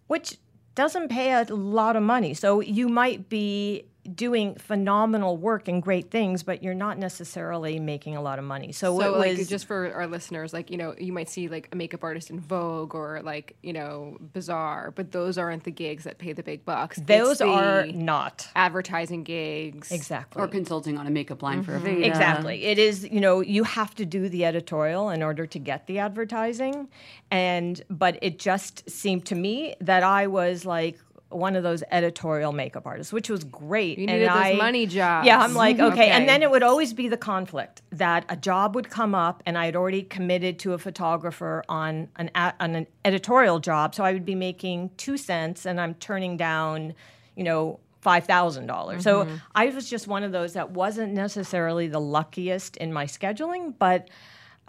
[0.08, 0.38] which
[0.76, 2.34] doesn't pay a lot of money.
[2.34, 8.16] So you might be doing phenomenal work and great things, but you're not necessarily making
[8.16, 8.72] a lot of money.
[8.72, 11.70] So, So, it like, just for our listeners, like you know, you might see like
[11.72, 16.04] a makeup artist in Vogue or like you know, Bazaar, but those aren't the gigs
[16.04, 16.98] that pay the big bucks.
[16.98, 19.92] It's those the are not advertising gigs.
[19.92, 21.86] exactly Or consulting on a makeup line for a mm-hmm.
[21.86, 22.08] Veda.
[22.08, 22.66] Exactly.
[22.66, 26.00] It is, you know, you have to do the editorial in order to get the
[26.00, 26.88] advertising.
[27.32, 32.52] And, but it just seemed to me that I was like, one of those editorial
[32.52, 33.98] makeup artists, which was great.
[34.00, 35.28] You and needed those I, money jobs.
[35.28, 35.90] Yeah, I'm like, okay.
[36.00, 36.10] Okay.
[36.10, 39.58] And then it would always be the conflict that a job would come up, and
[39.58, 44.14] I had already committed to a photographer on an on an editorial job, so I
[44.14, 46.94] would be making two cents, and I'm turning down,
[47.36, 47.80] you know.
[48.02, 49.04] Five dollars.
[49.04, 49.36] So Mm-hmm.
[49.54, 54.08] I was just one of those that wasn't necessarily the luckiest in my scheduling, but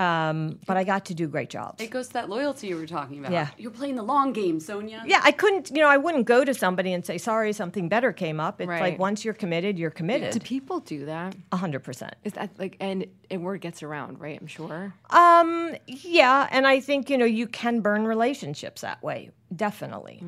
[0.01, 1.83] um, but I got to do great jobs.
[1.83, 3.33] It goes to that loyalty you were talking about.
[3.33, 3.49] Yeah.
[3.59, 5.03] You're playing the long game, Sonia.
[5.07, 8.13] Yeah, I couldn't, you know, I wouldn't go to somebody and say, sorry, something better
[8.13, 8.61] came up.
[8.61, 8.81] It's Right.
[8.81, 10.33] like once you're committed, you're committed.
[10.33, 11.37] Do people do that?
[11.53, 12.15] A hundred percent.
[12.25, 14.39] Is that like and and word gets around, right?
[14.41, 14.95] I'm sure.
[15.11, 19.31] Um, yeah, and I think, you know, you can burn relationships that way.
[19.55, 20.23] Definitely.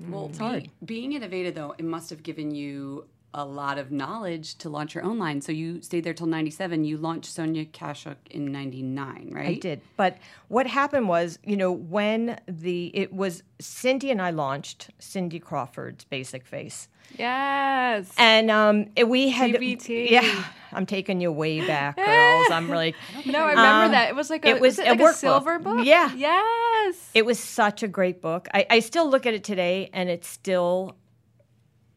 [0.00, 4.56] Well, be- being at Aveda, though, it must have given you a lot of knowledge
[4.58, 5.40] to launch your own line.
[5.40, 6.84] So you stayed there till 97.
[6.84, 9.46] You launched Sonia Kashuk in 99, right?
[9.48, 9.80] I did.
[9.96, 10.16] But
[10.48, 16.04] what happened was, you know, when the it was Cindy and I launched Cindy Crawford's
[16.04, 16.88] Basic Face.
[17.18, 18.10] Yes.
[18.18, 20.10] And um, it- we had TBT.
[20.10, 22.46] Yeah, I'm taking you way back, girls.
[22.50, 22.94] I'm really
[23.26, 24.08] no, I remember Um, that.
[24.10, 25.14] It was like a it was it a like a, workbook.
[25.14, 25.84] silver book.
[25.86, 26.12] Yeah.
[26.14, 27.10] Yes.
[27.14, 28.48] It was such a great book.
[28.54, 30.96] I, I still look at it today, and it's still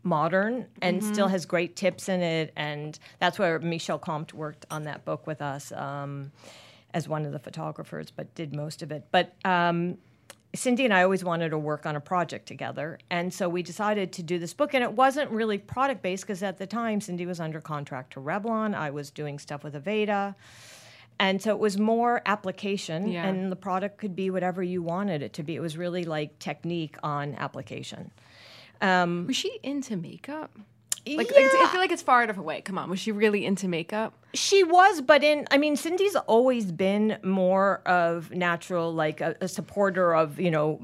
[0.04, 2.54] modern and still has great tips in it.
[2.56, 6.32] And that's where Michel Comte worked on that book with us um,
[6.94, 9.06] as one of the photographers, but did most of it.
[9.12, 9.98] But um,
[10.54, 13.00] Cindy and I always wanted to work on a project together.
[13.10, 14.74] And so we decided to do this book.
[14.74, 18.20] And it wasn't really product based because at the time, Cindy was under contract to
[18.20, 18.76] Revlon.
[18.76, 20.36] I was doing stuff with Aveda.
[21.20, 23.28] And so it was more application, Yeah.
[23.28, 25.56] and the product could be whatever you wanted it to be.
[25.56, 28.10] It was really like technique on application.
[28.82, 30.52] Um, was she into makeup?
[31.08, 32.62] Like yeah, I feel like it's far enough away.
[32.62, 34.14] Come on, was she really into makeup?
[34.34, 39.48] she was, but in, I mean, Cindy's always been more of natural, like a, a
[39.48, 40.80] supporter of, you know,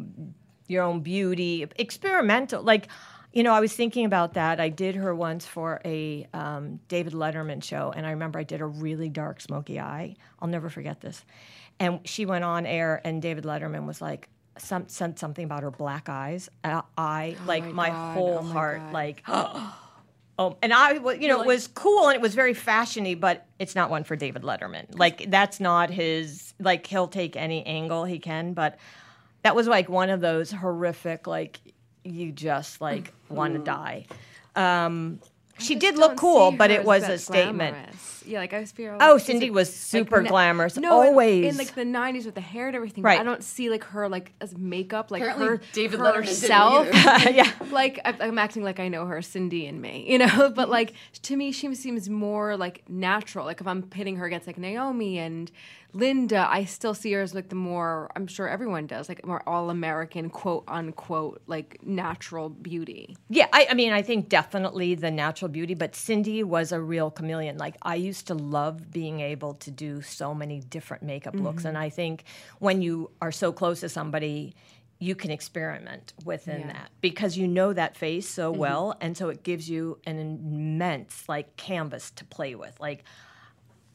[0.68, 2.62] your own beauty, experimental.
[2.62, 2.90] Like,
[3.32, 4.60] you know, I was thinking about that.
[4.60, 8.62] I did her once for a um, David Letterman show, and I remember I did
[8.62, 10.16] a really dark, smoky eye.
[10.40, 11.24] I'll never forget this.
[11.80, 15.72] And she went on air, and David Letterman was like, some, said something about her
[15.72, 16.50] black eyes.
[16.64, 18.94] Uh, I, like, my, my whole Oh my heart, God.
[18.94, 19.24] like,
[20.40, 23.74] Oh, and I, you know, it was cool and it was very fashiony, but it's
[23.74, 24.86] not one for David Letterman.
[24.98, 26.54] Like that's not his.
[26.60, 28.78] Like he'll take any angle he can, but
[29.42, 31.60] that was like one of those horrific, like
[32.04, 34.06] you just like want to die.
[34.56, 35.20] Um,
[35.60, 37.76] she did look cool, but it was that a statement.
[37.76, 38.24] glamorous.
[38.28, 38.98] Yeah, like I feel.
[39.00, 41.46] Oh, Cindy a- was super na- glamorous, No, in- always.
[41.46, 43.04] in, like the '90s with the hair and everything.
[43.04, 43.20] Right.
[43.20, 46.88] I don't see like her like as makeup, like Apparently her David Letterman didn't herself.
[47.34, 47.52] yeah.
[47.72, 50.28] like I- I'm acting like I know her, Cindy and me, you know.
[50.58, 50.72] But mm-hmm.
[50.72, 50.94] like
[51.24, 53.46] to me, she seems more like natural.
[53.46, 55.50] Like if I'm pitting her against like Naomi and
[55.94, 58.12] Linda, I still see her as like the more.
[58.16, 63.18] I'm sure everyone does, like more all American, quote unquote, like natural beauty.
[63.30, 67.10] Yeah, I, I mean, I think definitely the natural beauty, but Cindy was a real
[67.10, 67.58] chameleon.
[67.58, 71.60] Like, I used to love being able to do so many different makeup looks.
[71.60, 71.68] Mm-hmm.
[71.70, 72.26] And I think
[72.60, 74.54] when you are so close to somebody,
[75.00, 78.60] you can experiment within that because you know that face so mm-hmm.
[78.60, 78.96] well.
[79.00, 82.80] And so it gives you an immense, like, canvas to play with.
[82.80, 83.04] Like,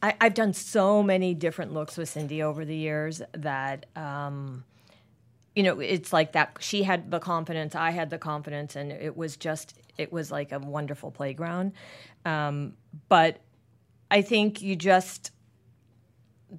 [0.03, 4.65] I, I've done so many different looks with Cindy over the years that, um,
[5.55, 6.57] you know, it's like that.
[6.61, 10.51] She had the confidence, I had the confidence, and it was just, it was like
[10.51, 11.73] a wonderful playground.
[12.25, 12.75] Um,
[13.09, 13.41] but
[14.11, 15.31] I think you just,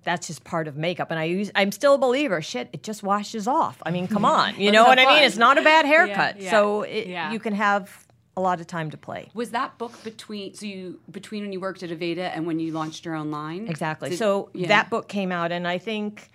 [0.03, 1.11] that's just part of makeup.
[1.11, 2.41] And I use, I'm still a believer.
[2.41, 3.81] Shit, it just washes off.
[3.85, 5.23] I mean, come on, you know have what I mean?
[5.23, 7.31] It's not a bad haircut, yeah, so it, yeah.
[7.31, 8.02] you can have
[8.35, 9.29] a lot of time to play.
[9.33, 12.71] Was that book between so you between when you worked at Aveda and when you
[12.71, 13.67] launched your own line?
[13.67, 14.09] Exactly.
[14.09, 14.67] Did- so yeah.
[14.67, 16.31] that book came out, and I think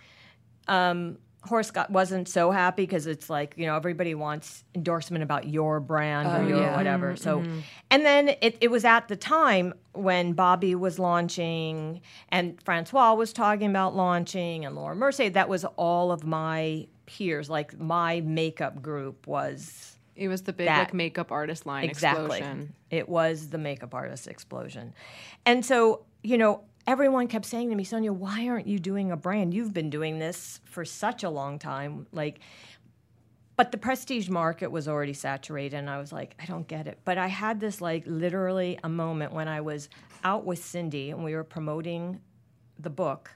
[0.69, 5.49] um, Horst got, wasn't so happy because it's like you know everybody wants endorsement about
[5.49, 6.77] your brand or your yeah.
[6.77, 7.17] whatever.
[7.17, 7.43] So,
[7.91, 13.33] and then it, it was at the time when Bobbi was launching and Francois was
[13.33, 15.31] talking about launching and Laura Mercier.
[15.31, 17.51] That was all of my peers.
[17.51, 22.39] Like my makeup group was It was the big That- like makeup artist line exactly.
[22.39, 22.75] explosion.
[22.91, 24.95] It was the makeup artist explosion.
[25.47, 29.17] And so, you know, everyone kept saying to me, Sonia, why aren't you doing a
[29.17, 29.55] brand?
[29.55, 32.07] You've been doing this for such a long time.
[32.13, 32.41] Like,
[33.57, 36.99] but the prestige market was already saturated, and I was like, I don't get it.
[37.05, 39.89] But I had this, like, literally a moment when I was
[40.25, 42.21] out with Cindy and we were promoting
[42.79, 43.31] the book.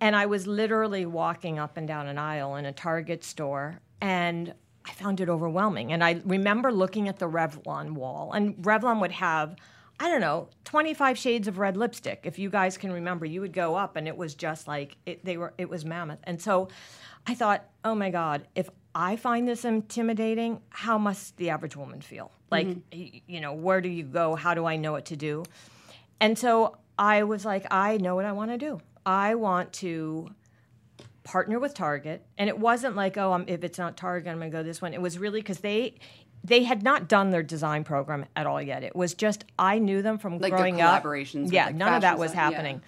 [0.00, 4.54] And I was literally walking up and down an aisle in a Target store, and
[4.84, 5.92] I found it overwhelming.
[5.92, 9.56] And I remember looking at the Revlon wall, and Revlon would have,
[10.00, 12.20] I don't know, 25 shades of red lipstick.
[12.24, 15.24] If you guys can remember, you would go up, and it was just like it,
[15.24, 15.54] they were.
[15.58, 16.18] It was mammoth.
[16.24, 16.68] And so,
[17.26, 22.00] I thought, oh my God, if I find this intimidating, how must the average woman
[22.00, 22.32] feel?
[22.50, 22.50] Mm-hmm.
[22.50, 24.34] Like, y- you know, where do you go?
[24.34, 25.44] How do I know what to do?
[26.20, 28.80] And so I was like, I know what I want to do.
[29.04, 30.28] I want to
[31.24, 34.50] partner with Target, and it wasn't like, oh, I'm, if it's not Target, I'm going
[34.50, 34.94] to go this one.
[34.94, 35.94] It was really because they
[36.44, 38.82] they had not done their design program at all yet.
[38.82, 41.02] It was just I knew them from Like growing up.
[41.52, 42.56] Yeah, like, none of that was design- yeah.
[42.56, 42.82] happening.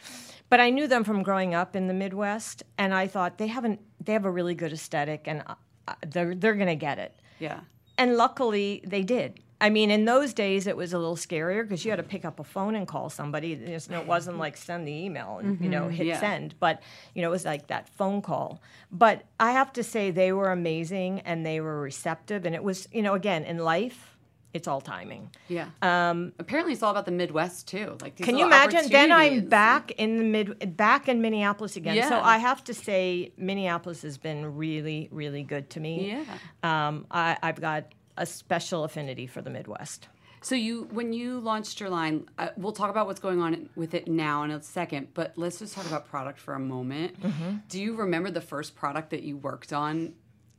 [0.51, 3.81] But I knew them from growing up in the Midwest, and I thought they haven't.
[4.05, 7.19] They have a really good aesthetic, and uh, they're they're going to get it.
[7.39, 7.61] Yeah.
[7.97, 9.41] And luckily, they did.
[9.61, 12.25] I mean, in those days, it was a little scarier because you had to pick
[12.25, 13.53] up a phone and call somebody.
[13.53, 16.21] It wasn't like send the email and you know hit Yeah.
[16.21, 16.83] send, but
[17.15, 18.61] you know it was like that phone call.
[18.91, 22.45] But I have to say, they were amazing and they were receptive.
[22.47, 24.17] And it was, you know, again in life,
[24.53, 25.31] it's all timing.
[25.49, 25.67] Yeah.
[25.83, 27.97] Um, Apparently, it's all about the Midwest too.
[28.01, 28.89] Like, these Can you imagine?
[28.89, 32.09] Then I'm back in the mid, back in Minneapolis again.
[32.09, 36.09] So I have to say, Minneapolis has been really, really good to me.
[36.11, 36.25] Yeah.
[36.63, 37.87] Um, I, I've got
[38.17, 40.09] a special affinity for the Midwest.
[40.41, 43.95] So you, when you launched your line, uh, we'll talk about what's going on with
[43.95, 45.09] it now in a second.
[45.15, 47.19] But let's just talk about product for a moment.
[47.21, 47.57] Mm-hmm.
[47.71, 50.15] Do you remember the first product that you worked on?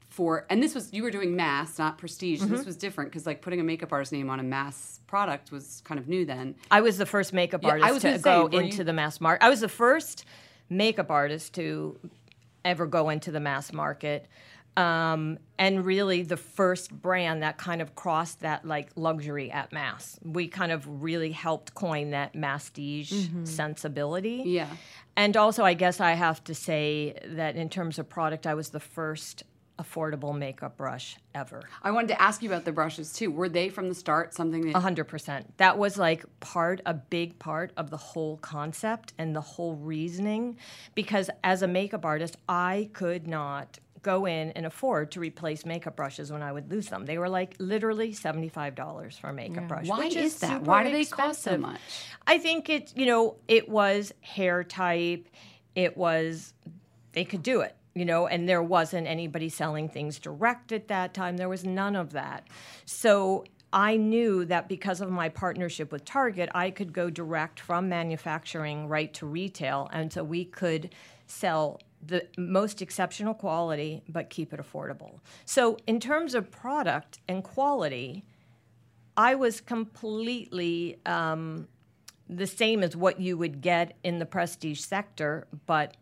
[0.09, 2.41] For and this was you were doing mass, not prestige.
[2.41, 2.55] Mm-hmm.
[2.55, 5.81] This was different because like putting a makeup artist name on a mass product was
[5.83, 6.55] kind of new then.
[6.71, 8.93] I was the first makeup Yeah, I artist was to say, go into you- the
[8.93, 9.45] mass market.
[9.45, 10.23] I was the first
[10.69, 11.99] makeup artist to
[12.63, 14.27] ever go into the mass market.
[14.77, 20.19] Um, and really the first brand that kind of crossed that like luxury at mass.
[20.21, 24.43] We kind of really helped coin that mastige sensibility.
[24.45, 24.67] Yeah.
[25.15, 28.69] And also, I guess I have to say that in terms of product, I was
[28.69, 29.43] the first
[29.79, 31.63] affordable makeup brush ever.
[31.83, 33.29] I wanted to ask you about the brushes too.
[33.29, 35.57] Were they from the start something that A hundred percent.
[35.57, 40.57] That was like part, a big part of the whole concept and the whole reasoning.
[40.95, 45.95] Because as a makeup artist, I could not go in and afford to replace makeup
[45.95, 47.05] brushes when I would lose them.
[47.05, 49.87] They were like literally seventy-five dollars for a makeup brush.
[49.87, 50.61] Why which is that?
[50.61, 51.81] Why do they cost so much?
[52.27, 55.27] I think it, you know, it was hair type.
[55.73, 56.53] It was,
[57.13, 61.13] they could do it, you know, and there wasn't anybody selling things direct at that
[61.13, 61.35] time.
[61.37, 62.47] There was none of that.
[62.85, 63.43] So
[63.73, 68.87] I knew that because of my partnership with Target, I could go direct from manufacturing
[68.87, 69.89] right to retail.
[69.91, 70.95] And so we could
[71.27, 75.19] sell the most exceptional quality, but keep it affordable.
[75.45, 78.23] So, in terms of product and quality,
[79.17, 81.67] I was completely um,
[82.29, 85.95] the same as what you would get in the prestige sector, but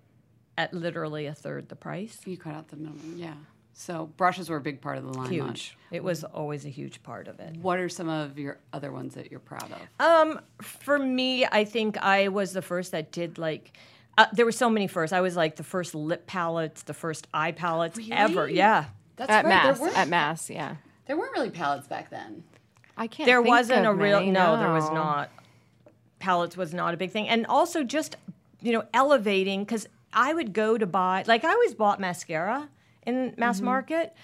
[0.57, 2.19] at literally a third the price.
[2.25, 3.17] you cut out the middleman?
[3.17, 3.33] Yeah.
[3.73, 5.31] So brushes were a big part of the line.
[5.31, 5.75] Huge.
[5.91, 7.57] It was always a huge part of it.
[7.57, 10.05] What are some of your other ones that you're proud of?
[10.05, 13.75] Um, for me, I think I was the first that did like.
[14.17, 15.11] Uh, there were so many first.
[15.13, 18.47] I was like the first lip palettes, the first eye palettes ever.
[18.49, 18.85] Yeah.
[19.15, 19.49] That's At right.
[19.49, 20.75] mass, There, weren't, at mass, yeah.
[21.05, 22.43] there weren't really palettes back then.
[22.97, 23.25] I can't.
[23.25, 25.29] there think wasn't of a real many, no, there was not
[26.19, 28.15] palettes was not a big thing and also just
[28.61, 32.69] you know elevating because i would go to buy like i always bought mascara
[33.05, 33.65] in mass Mm-hmm.
[33.65, 34.15] market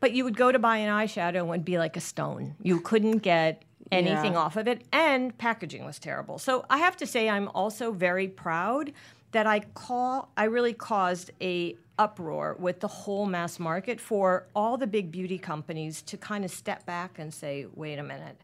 [0.00, 2.56] but you would go to buy an eyeshadow and it would be like a stone
[2.60, 3.62] you couldn't get
[3.92, 4.38] anything Yeah.
[4.38, 8.28] off of it and packaging was terrible so i have to say i'm also very
[8.28, 8.92] proud
[9.32, 14.76] that i call i really caused a uproar with the whole mass market for all
[14.78, 18.40] the big beauty companies to kind of step back and say wait a minute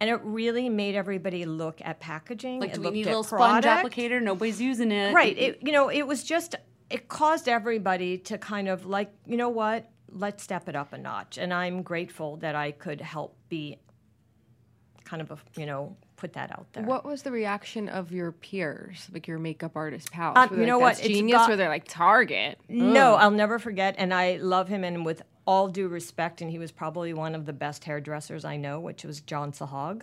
[0.00, 3.64] and it really made everybody look at packaging Like, do we need a little sponge
[3.64, 4.20] applicator?
[4.20, 5.14] Nobody's using it.
[5.14, 5.38] Right.
[5.38, 6.56] It, you know, it was just,
[6.90, 10.98] it caused everybody to kind of like, you know what, let's step it up a
[10.98, 11.38] notch.
[11.38, 13.78] And I'm grateful that I could help be
[15.14, 16.82] kind of, a, you know, put that out there.
[16.84, 20.36] What was the reaction of your peers, like your makeup artist pals?
[20.36, 20.96] Um, you know like, what?
[20.96, 21.38] That's It's genius.
[21.38, 22.58] got- or they're like Target.
[22.68, 23.94] No, I'll never forget.
[23.96, 24.82] And I love him.
[24.82, 28.56] And with all due respect, and he was probably one of the best hairdressers I
[28.56, 30.02] know, which was John Sahag.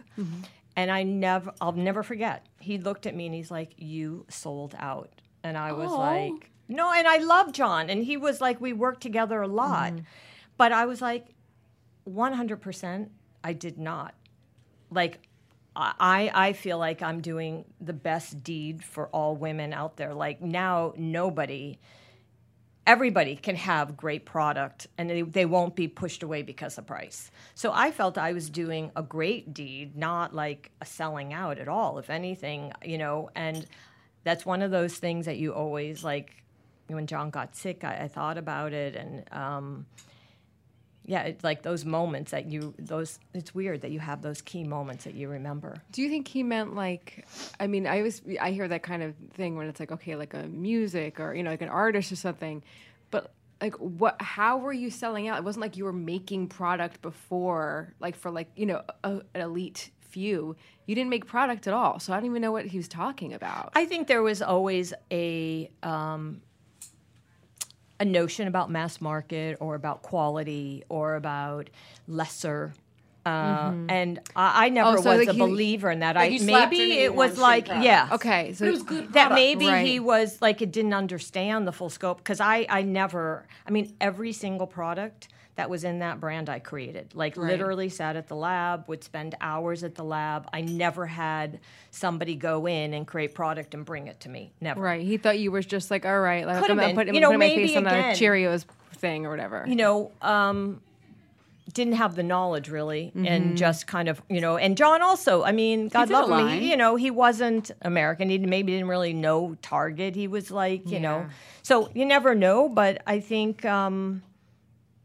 [0.78, 2.46] And I never, I'll never forget.
[2.60, 5.10] He looked at me and he's like, "You sold out,"
[5.44, 9.02] and I was like, "No." And I love John, and he was like, we worked
[9.02, 9.92] together a lot,
[10.56, 11.26] but I was like,
[12.06, 13.12] one hundred percent,
[13.44, 14.16] I did not.
[14.92, 15.20] Like,
[15.76, 20.14] I, I feel like I'm doing the best deed for all women out there.
[20.14, 21.80] Like now, nobody,
[22.86, 27.32] everybody can have great product and they, they won't be pushed away because of price.
[27.56, 31.70] So I felt I was doing a great deed, not like a selling out at
[31.70, 32.00] all.
[32.00, 33.66] If anything, you know, and
[34.26, 36.36] that's one of those things that you always like.
[36.88, 39.24] When John got sick, I, I thought about it and.
[39.32, 39.86] Um,
[41.06, 43.20] yeah, it's like those moments that you those.
[43.34, 45.82] It's weird that you have those key moments that you remember.
[45.92, 47.26] Do you think he meant like?
[47.60, 50.34] I mean, I always I hear that kind of thing when it's like okay, like
[50.34, 52.64] a music or you know like an artist or something,
[53.10, 54.22] but like what?
[54.22, 55.40] How were you selling out?
[55.40, 59.42] It wasn't like you were making product before, like for like you know a, an
[59.42, 60.56] elite few.
[60.86, 63.34] You didn't make product at all, so I don't even know what he was talking
[63.34, 63.72] about.
[63.76, 66.42] I think there was always a um,
[68.02, 71.70] a notion about mass market or about quality or about
[72.08, 72.74] lesser.
[73.24, 76.16] Uh, And I, I never Oh, so, was like, a he- believer in that.
[76.16, 79.36] like I you maybe it was like yeah, okay, so It was good that product.
[79.36, 83.70] maybe he was like it didn't understand the full scope because I I never I
[83.70, 88.28] mean every single product that was in that brand I created like literally sat at
[88.28, 91.60] the lab would spend hours at the lab I never had
[91.92, 95.02] somebody go in and create product and bring it to me never Right.
[95.06, 97.40] He thought you were just like, all right, like I'm gonna put, You know, put
[97.40, 99.66] my maybe face on the Cheerios thing or whatever.
[99.68, 100.82] you know, um,
[101.74, 103.26] didn't have the knowledge really, Mm-hmm.
[103.28, 105.44] and just kind of, you know, and John also.
[105.44, 106.60] I mean, God love him.
[106.60, 108.30] He, you know, he wasn't American.
[108.30, 110.16] He maybe didn't really know Target.
[110.16, 111.28] He was like, you know,
[111.62, 112.68] so you never know.
[112.68, 114.22] But I think um,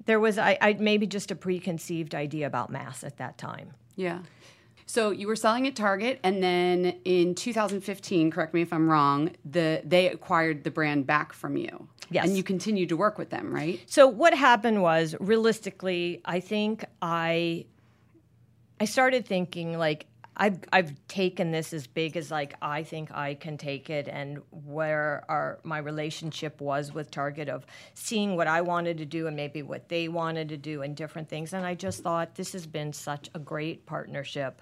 [0.06, 3.72] there was, I, I maybe just a preconceived idea about mass at that time.
[3.96, 4.20] Yeah.
[4.86, 9.32] So you were selling at Target, and then in 2015, correct me if I'm wrong,
[9.44, 11.88] the they acquired the brand back from you.
[12.08, 12.24] Yes.
[12.24, 13.80] And you continued to work with them, right?
[13.86, 17.66] So what happened was, realistically, I think I
[18.78, 20.06] I started thinking like
[20.36, 24.42] I've I've taken this as big as like I think I can take it, and
[24.50, 27.64] where our my relationship was with Target of
[27.94, 31.28] seeing what I wanted to do and maybe what they wanted to do and different
[31.28, 34.60] things, and I just thought this has been such a great partnership.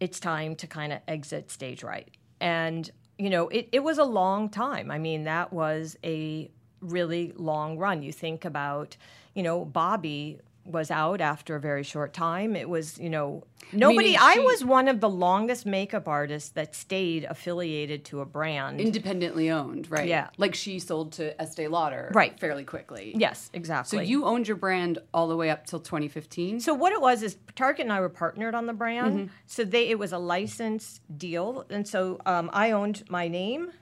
[0.00, 2.10] It's time to kind of exit stage right,
[2.40, 4.90] and you know it, it was a long time.
[4.90, 6.50] I mean that was a
[6.80, 8.02] really long run.
[8.02, 8.96] You think about,
[9.34, 12.54] you know, Bobbi was out after a very short time.
[12.54, 14.08] It was, you know, nobody.
[14.10, 18.80] Meaning I was one of the longest makeup artists that stayed affiliated to a brand.
[18.80, 20.06] Independently owned, right?
[20.08, 20.28] Yeah.
[20.38, 22.38] Like she sold to Estee Lauder Right.
[22.38, 23.12] fairly quickly.
[23.16, 23.98] yes, exactly.
[23.98, 26.60] So you owned your brand all the way up till 2015?
[26.60, 29.16] So what it was is Target and I were partnered on the brand.
[29.18, 29.26] Mm-hmm.
[29.46, 33.72] So they it was a license deal, and so um, I owned my name,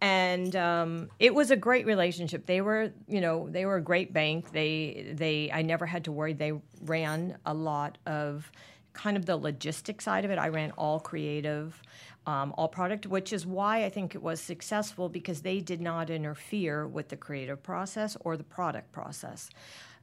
[0.00, 2.46] and um, it was a great relationship.
[2.46, 4.50] They were, you know, they were a great bank.
[4.52, 6.32] They they I never had to worry.
[6.32, 8.50] They ran a lot of
[8.92, 10.38] kind of the logistic side of it.
[10.38, 11.80] I ran all creative.
[12.26, 16.10] Um, all product, which is why I think it was successful because they did not
[16.10, 19.48] interfere with the creative process or the product process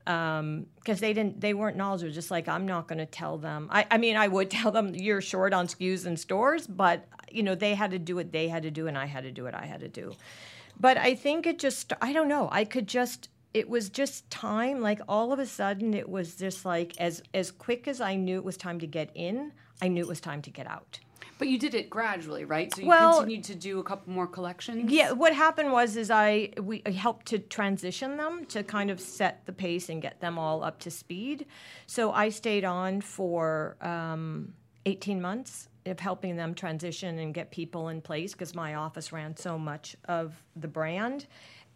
[0.07, 3.67] Um, because they didn't they weren't knowledgeable just like i'm not going to tell them.
[3.69, 7.43] I, I mean i would tell them you're short on skus in stores but you
[7.43, 9.43] know they had to do what they had to do and i had to do
[9.43, 10.15] what i had to do.
[10.79, 14.81] But i think it just i don't know i could just it was just time
[14.81, 18.37] like all of a sudden it was just like as as quick as i knew
[18.37, 19.51] it was time to get in
[19.81, 20.99] i knew it was time to get out
[21.37, 22.73] But you did it gradually, right?
[22.73, 24.91] So you Well- continued to do a couple more collections?
[24.91, 28.99] Yeah, what happened was is I we I helped to transition them to kind of
[28.99, 31.45] set the pace and get them all up to speed.
[31.85, 34.53] So I stayed on for um,
[34.85, 39.35] 18 months of helping them transition and get people in place because my office ran
[39.35, 41.27] so much of the brand.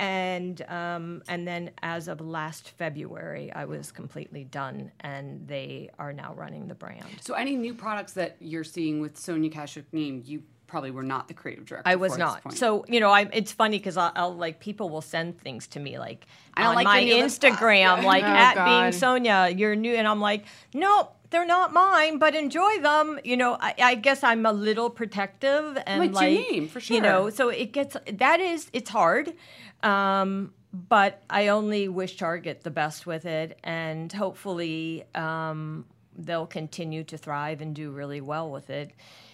[0.01, 6.11] And um, and then as of last February, I was completely done, and they are
[6.11, 7.05] now running the brand.
[7.21, 11.33] So any new products that you're seeing with Sonia Kashukneem, you probably were not the
[11.35, 11.87] creative director.
[11.87, 12.57] I was for at this not.
[12.57, 15.79] So you know, I it's funny because I'll, I'll like people will send things to
[15.79, 16.25] me like
[16.55, 17.25] I on like my your new.
[17.25, 18.65] Instagram, like Oh, at God.
[18.65, 21.15] being Sonia, you're new, and I'm like, nope.
[21.31, 23.19] They're not mine, but enjoy them.
[23.23, 27.01] You know, I, I guess I'm a little protective and It's like name, for You
[27.01, 29.33] know, so it gets that is it's hard,
[29.81, 35.85] um, but I only wish Target the best with it, and hopefully um,
[36.17, 38.91] they'll continue to thrive and do really well with it.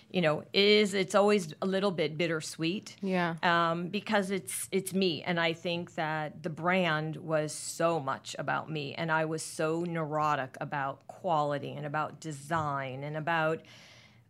[0.09, 3.35] You know, is it's always a little bit bittersweet, Yeah.
[3.43, 8.71] um, because it's it's me, and I think that the brand was so much about
[8.71, 13.61] me, and I was so neurotic about quality and about design and about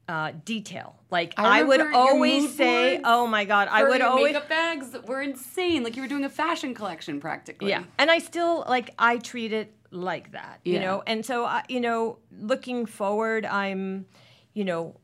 [0.09, 0.95] uh, detail.
[1.11, 5.07] Like I I, would always say, "Oh my God!" I would always makeup bags that
[5.07, 5.84] were insane.
[5.84, 7.69] Like you were doing a fashion collection practically.
[7.69, 11.03] yeah, and I still like I treat it like that, you know.
[11.05, 14.05] And so, I, you know, looking forward, I'm,
[14.53, 14.95] you know,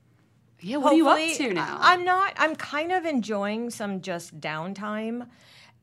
[0.64, 1.78] Yeah, what are you up Hopefully, to now?
[1.80, 2.34] I- I'm not.
[2.38, 5.28] I'm kind of enjoying some just downtime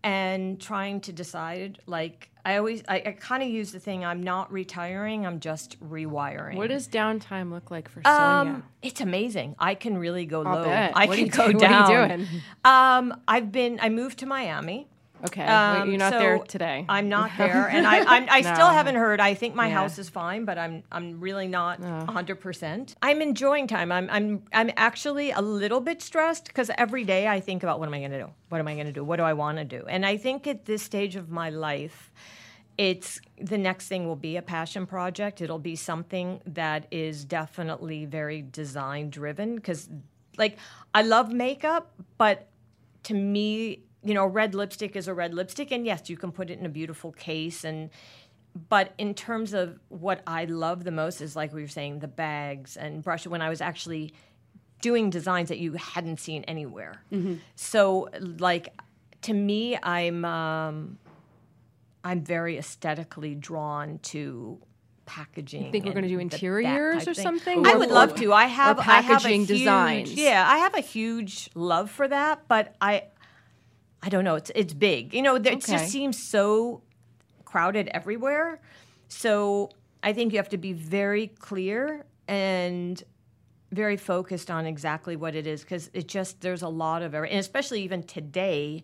[0.02, 1.78] and trying to decide.
[1.86, 4.04] Like I always, I, I kind of use the thing.
[4.04, 5.26] I'm not retiring.
[5.26, 6.56] I'm just rewiring.
[6.56, 8.52] What does downtime look like for Sonia?
[8.54, 9.56] Um, it's amazing.
[9.58, 10.64] I can really go I'll low.
[10.64, 10.92] bet.
[10.96, 12.08] I What can you go do- what are you down.
[12.08, 12.28] doing?
[12.64, 13.78] Um, I've been.
[13.82, 14.88] I moved to Miami.
[15.24, 16.84] Okay, Um, you're not so there today.
[16.88, 19.20] I'm not there, and I, I'm, I still haven't heard.
[19.20, 19.74] I think my Yeah.
[19.74, 22.36] house is fine, but I'm I'm really not 100.
[22.40, 23.92] percent I'm enjoying time.
[23.92, 27.86] I'm I'm I'm actually a little bit stressed because every day I think about what
[27.88, 28.30] am I going to do?
[28.48, 29.04] What am I going to do?
[29.04, 29.84] What do I want to do?
[29.88, 32.10] And I think at this stage of my life,
[32.78, 35.42] it's the next thing will be a passion project.
[35.42, 39.90] It'll be something that is definitely very design driven because,
[40.38, 40.56] like,
[40.94, 42.48] I love makeup, but
[43.02, 46.50] to me, you know, red lipstick is a red lipstick, and yes, you can put
[46.50, 47.90] it in a beautiful case and.
[48.68, 52.08] But in terms of what I love the most is like we were saying, the
[52.08, 53.24] bags and brush.
[53.24, 54.12] When I was actually
[54.82, 57.00] doing designs that you hadn't seen anywhere,
[57.54, 58.08] so
[58.40, 58.74] like
[59.22, 60.98] to me, I'm um,
[62.02, 64.58] I'm very aesthetically drawn to
[65.06, 65.66] packaging.
[65.66, 67.22] I think we're gonna do interiors or thing.
[67.22, 67.66] something?
[67.66, 68.32] I would love to.
[68.32, 70.14] I have or I have a packaging huge- designs.
[70.14, 73.04] Yeah, I have a huge love for that, but I
[74.02, 74.34] I don't know.
[74.36, 75.12] It's it's big.
[75.14, 75.72] You know, there- it Okay.
[75.78, 76.82] just seems so
[77.44, 78.60] crowded everywhere.
[79.08, 79.70] So
[80.02, 83.02] I think you have to be very clear and
[83.72, 87.26] very focused on exactly what it is because it just there's a lot of and
[87.26, 88.82] especially even today,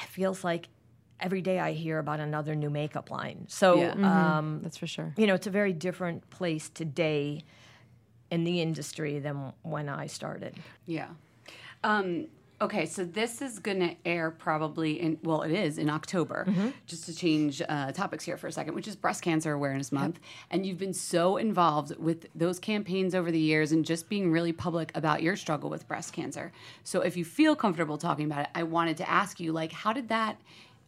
[0.00, 0.68] it feels like
[1.20, 3.46] every day I hear about another new makeup line.
[3.48, 3.92] So Yeah.
[4.38, 5.14] um, That's for sure.
[5.16, 7.44] you know, it's a very different place today
[8.30, 10.56] in the industry than when I started.
[10.86, 11.08] Yeah.
[11.84, 12.26] Um,
[12.62, 16.46] okay, so this is going to air probably in, well, it is in October,
[16.86, 20.20] just to change uh, topics here for a second, which is Breast Cancer Awareness Month.
[20.50, 24.52] And you've been so involved with those campaigns over the years and just being really
[24.52, 26.52] public about your struggle with breast cancer.
[26.84, 29.92] So if you feel comfortable talking about it, I wanted to ask you, like, how
[29.92, 30.40] did that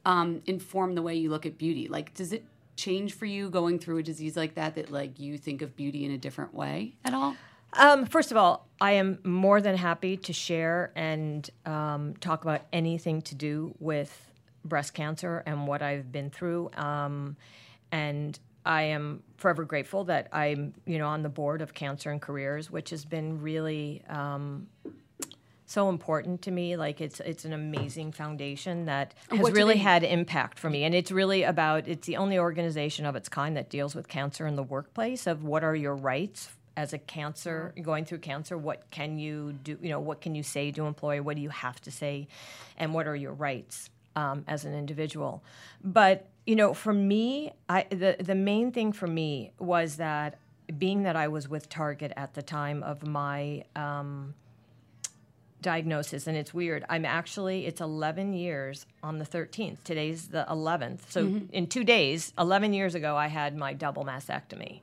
[0.04, 1.88] um, inform the way you look at beauty?
[1.88, 2.44] Like, does it
[2.76, 6.04] change for you going through a disease like that, that, like, you think of beauty
[6.04, 7.36] in a different way at all?
[7.76, 12.62] Um, first of all, I am more than happy to share and um, talk about
[12.72, 14.30] anything to do with
[14.64, 16.70] breast cancer and what I've been through.
[16.76, 17.36] Um,
[17.90, 22.20] and I am forever grateful that I'm, you know, on the board of Cancer and
[22.20, 24.68] Careers, which has been really um,
[25.66, 26.76] so important to me.
[26.76, 30.84] Like it's it's an amazing foundation that has what really had impact for me.
[30.84, 34.46] And it's really about it's the only organization of its kind that deals with cancer
[34.46, 35.26] in the workplace.
[35.26, 38.56] Of what are your rights as a cancer going through cancer?
[38.56, 39.78] What can you do?
[39.80, 41.22] You know, what can you say to employer?
[41.22, 42.28] What do you have to say?
[42.76, 45.42] And what are your rights um, as an individual?
[45.82, 50.38] But you know, for me, I the the main thing for me was that
[50.78, 54.34] being that I was with Target at the time of my um,
[55.64, 61.00] diagnosis and it's weird i'm actually it's 11 years on the 13th today's the 11th
[61.08, 64.80] so in two days 11 years ago i had my double mastectomy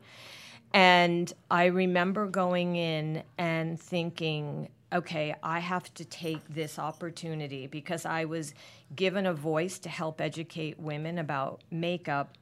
[0.74, 8.06] and i remember going in and thinking okay i have to take this opportunity because
[8.06, 8.54] i was
[8.96, 12.38] given a voice to help educate women about makeup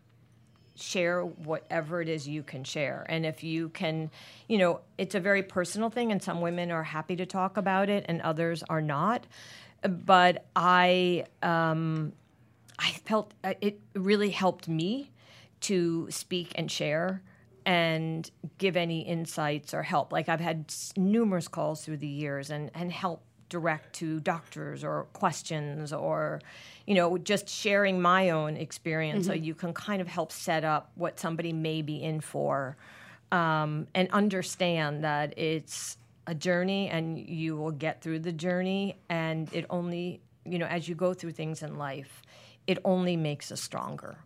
[0.82, 3.06] share whatever it is you can share.
[3.10, 4.10] And if you can,
[4.48, 7.90] you know, it's a very personal thing, and some women are happy to talk about
[7.90, 9.26] it, and others are not.
[9.82, 12.14] But I, um,
[12.78, 15.12] I felt uh, it really helped me
[15.62, 17.22] to speak and share
[17.70, 20.12] and give any insights or help.
[20.12, 24.84] Like I've had s- numerous calls through the years and, and help direct to doctors
[24.84, 26.42] or questions or,
[26.88, 30.90] you know, just sharing my own experience so you can kind of help set up
[30.96, 32.76] what somebody may be in for
[33.32, 39.48] um, and understand that it's a journey and you will get through the journey and
[39.54, 42.24] it only, you know, as you go through things in life,
[42.66, 44.18] it only makes us stronger.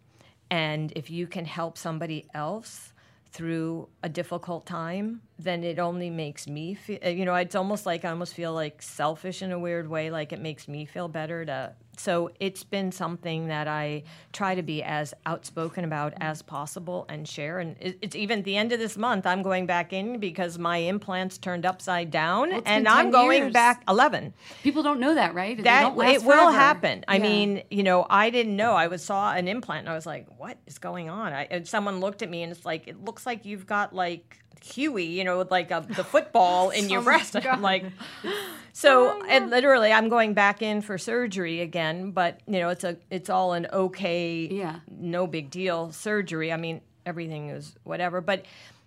[0.50, 2.93] And if you can help somebody else
[3.34, 8.06] through a difficult time, then it only makes me feel, you know, it's almost like
[8.06, 11.44] I almost feel like selfish in a weird way, like it makes me feel better
[11.46, 11.74] to.
[11.98, 17.28] So it's been something that I try to be as outspoken about as possible and
[17.28, 17.60] share.
[17.60, 20.78] And it's even at the end of this month, I'm going back in because my
[20.78, 23.54] implants turned upside down it's and I'm going years.
[23.54, 24.34] back 11
[24.64, 25.56] People don't know that, right?
[25.56, 26.52] They that don't last it will forever.
[26.52, 27.06] happen.
[27.08, 27.22] I Yeah.
[27.24, 28.74] mean, you know, I didn't know.
[28.74, 31.68] I was saw an implant and I was like, "What is going on?" I, and
[31.68, 35.24] someone looked at me and it's like, "It looks like you've got like Huey, you
[35.24, 37.86] know, with like a, the football in your oh breast." I'm like,
[38.74, 42.12] so oh, and literally, I'm going back in for surgery again.
[42.12, 44.80] But you know, it's a it's all an okay, Yeah.
[44.90, 46.52] no big deal surgery.
[46.52, 48.46] I mean, everything is whatever, but.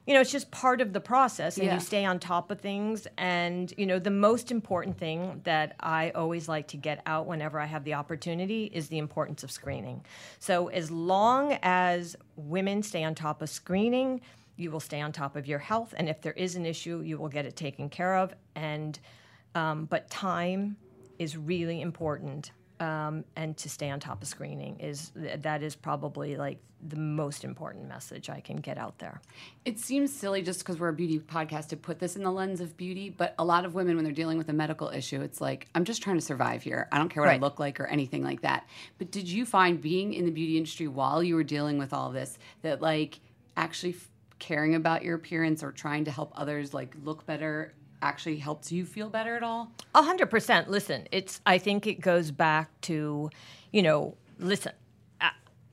[0.08, 1.74] you know, it's just part of the process and Yeah.
[1.74, 3.08] you stay on top of things.
[3.18, 7.58] And, you know, the most important thing that I always like to get out whenever
[7.58, 10.04] I have the opportunity is the importance of screening.
[10.38, 14.20] So as long as women stay on top of screening,
[14.56, 15.94] you will stay on top of your health.
[15.96, 18.34] And if there is an issue, you will get it taken care of.
[18.54, 18.98] And,
[19.54, 20.76] um, but time
[21.18, 22.52] is really important.
[22.78, 27.42] Um, and to stay on top of screening is that is probably like the most
[27.42, 29.22] important message I can get out there.
[29.64, 32.60] It seems silly just because we're a beauty podcast to put this in the lens
[32.60, 35.40] of beauty, but a lot of women, when they're dealing with a medical issue, it's
[35.40, 36.86] like, I'm just trying to survive here.
[36.92, 38.68] I don't care what I look like or anything like that.
[38.98, 42.10] But did you find being in the beauty industry while you were dealing with all
[42.10, 43.20] this that, like,
[43.56, 43.96] actually
[44.38, 48.84] caring about your appearance or trying to help others, like, look better actually helps you
[48.84, 49.72] feel better at all?
[49.94, 50.70] A hundred percent.
[50.70, 51.40] Listen, it's.
[51.46, 53.30] I think it goes back to,
[53.72, 54.72] you know, listen.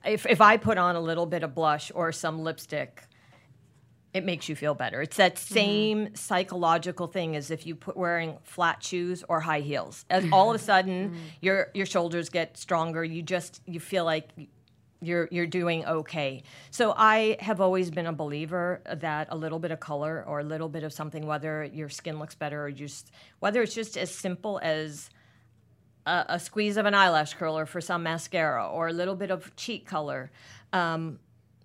[0.04, 3.02] If if I put on a little bit of blush or some lipstick,
[4.12, 5.00] it makes you feel better.
[5.00, 5.54] It's that mm-hmm.
[5.54, 10.04] same psychological thing as if you put wearing flat shoes or high heels.
[10.10, 11.16] As all of a sudden mm.
[11.40, 13.02] your your shoulders get stronger.
[13.02, 14.28] You just you feel like
[15.04, 16.42] you're you're doing okay.
[16.70, 20.44] So I have always been a believer that a little bit of color or a
[20.44, 24.10] little bit of something, whether your skin looks better or just whether it's just as
[24.10, 25.10] simple as
[26.06, 29.54] a, a squeeze of an eyelash curler for some mascara or a little bit of
[29.56, 30.30] cheek color,
[30.72, 31.18] um,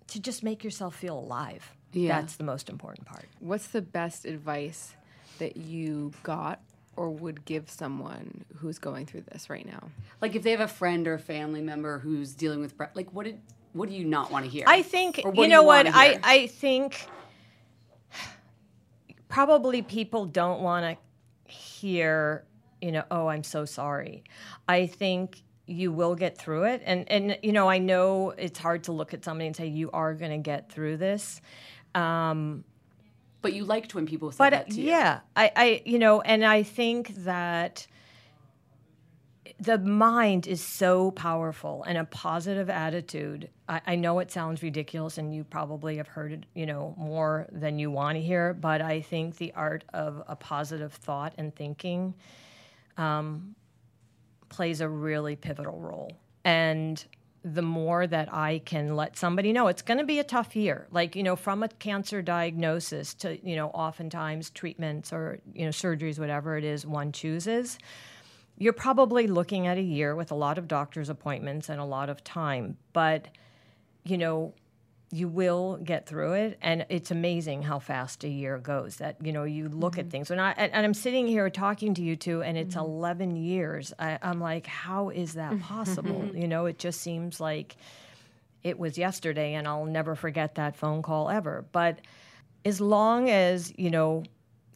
[0.07, 1.75] to just make yourself feel alive.
[1.91, 2.19] Yeah.
[2.19, 3.25] That's the most important part.
[3.39, 4.95] What's the best advice
[5.39, 6.61] that you got
[6.99, 9.89] or would give someone who's going through this right now?
[10.21, 13.13] Like, if they have a friend or a family member who's dealing with, bre- like,
[13.13, 13.39] what did,
[13.71, 14.65] what do you not want to hear?
[14.67, 16.19] I think Or you do know what I?
[16.21, 17.07] I think
[19.29, 22.43] probably people don't want to hear
[22.81, 24.23] you know oh I'm so sorry.
[24.67, 28.83] I think you will get through it and and you know I know it's hard
[28.85, 31.41] to look at somebody and say you are going to get through this.
[31.95, 32.63] Um,
[33.41, 34.89] but you liked when people said but that to you.
[34.89, 37.87] yeah, I, I, you know, and I think that
[39.59, 43.49] the mind is so powerful and a positive attitude.
[43.67, 47.47] I, I know it sounds ridiculous, and you probably have heard it, you know, more
[47.51, 48.53] than you want to hear.
[48.53, 52.13] But I think the art of a positive thought and thinking
[52.97, 53.55] um,
[54.49, 56.13] plays a really pivotal role.
[56.45, 57.03] And
[57.53, 60.87] the more that I can let somebody know, it's going to be a tough year.
[60.91, 65.71] Like, you know, from a cancer diagnosis to, you know, oftentimes treatments or, you know,
[65.71, 67.77] surgeries, whatever it is one chooses,
[68.57, 72.09] you're probably looking at a year with a lot of doctor's appointments and a lot
[72.09, 72.77] of time.
[72.93, 73.29] But,
[74.03, 74.53] you know,
[75.11, 79.31] you will get through it and it's amazing how fast a year goes that you
[79.31, 80.11] know you look at mm-hmm.
[80.11, 80.31] things.
[80.31, 82.91] And, I, and i'm sitting here talking to you two and it's mm-hmm.
[82.91, 86.11] 11 years I, i'm like how is that possible?
[86.11, 86.37] Mm-hmm.
[86.37, 87.75] You know it just seems like
[88.63, 91.65] it was yesterday and i'll never forget that phone call ever.
[91.71, 91.99] But
[92.65, 94.23] as long as you know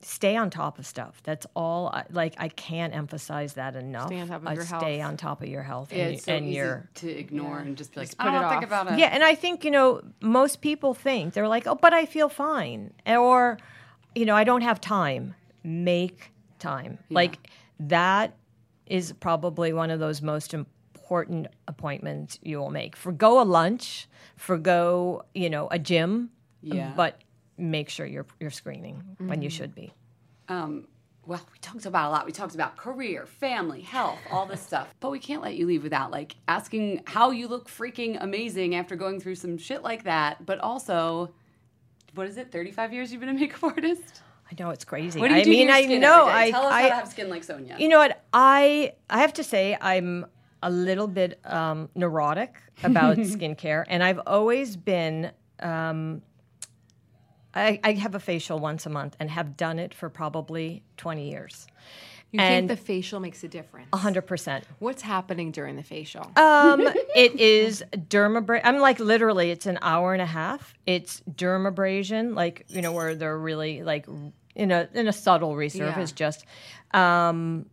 [0.04, 4.20] stay on top of stuff that's all I, like i can't emphasize that enough Stay
[4.20, 5.10] on top of Uh, your stay health.
[5.12, 7.78] on top of your health Yeah, and, it's so and easy your to ignore and
[7.78, 8.68] just be like, put I don't think off.
[8.68, 9.00] about it.
[9.00, 12.28] yeah, and I think you know most people think they're like, "Oh, but I feel
[12.30, 13.58] fine," or,
[14.16, 15.36] you know, I don't have time.
[15.64, 17.00] Make time.
[17.10, 17.38] Like
[17.80, 18.36] that
[18.86, 22.96] is probably one of those most important appointments you will make.
[22.98, 26.30] Forgo a lunch, forgo you know a gym,
[26.62, 26.92] Yeah.
[26.96, 27.20] but
[27.58, 29.94] make sure you're you're screening when you should be.
[30.50, 30.88] um,
[31.26, 32.26] well, we talked about a lot.
[32.26, 34.94] We talked about career, family, health, all this stuff.
[35.00, 38.98] But we can't let you leave without like asking how you look freaking amazing after
[38.98, 40.46] going through some shit like that.
[40.46, 41.34] But also,
[42.14, 42.52] what is it?
[42.52, 44.22] Thirty-five years you've been a makeup artist.
[44.52, 45.18] I know it's crazy.
[45.20, 46.26] What do you I do mean, I know.
[46.28, 47.78] I tell us I, how to have skin like Sonia.
[47.80, 48.22] You know what?
[48.34, 50.26] I I have to say I'm
[50.62, 55.32] a little bit um, neurotic about skincare, and I've always been.
[55.62, 56.22] Um,
[57.56, 61.30] I, I have a facial once a month and have done it for probably 20
[61.30, 61.68] years.
[62.32, 63.90] You And- think the facial makes a difference?
[63.92, 64.64] 100%.
[64.80, 66.32] What's happening during the facial?
[66.36, 66.82] Um,
[67.16, 68.62] it is dermabrasion.
[68.64, 70.74] I'm like literally, it's an hour and a half.
[70.88, 74.08] It's dermabrasion, like you know, where they're really like
[74.56, 76.16] in a in a subtle resurface, Yeah.
[76.16, 76.46] just
[76.94, 77.68] um,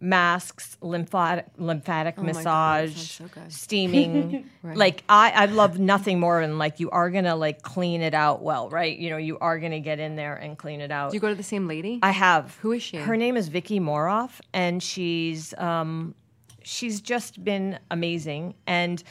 [0.00, 4.48] masks, lymphatic lymphatic Oh my God, massage, so steaming.
[4.62, 8.42] Like I, I love nothing more than like you are gonna like clean it out
[8.42, 8.96] well, right?
[8.96, 11.10] You know, you are gonna get in there and clean it out.
[11.10, 11.98] Do you go to the same lady?
[12.02, 12.56] I have.
[12.62, 12.98] Who is she?
[12.98, 16.14] Her name is Vicky Moroff, and she's um,
[16.62, 18.54] she's just been amazing.
[18.66, 19.02] And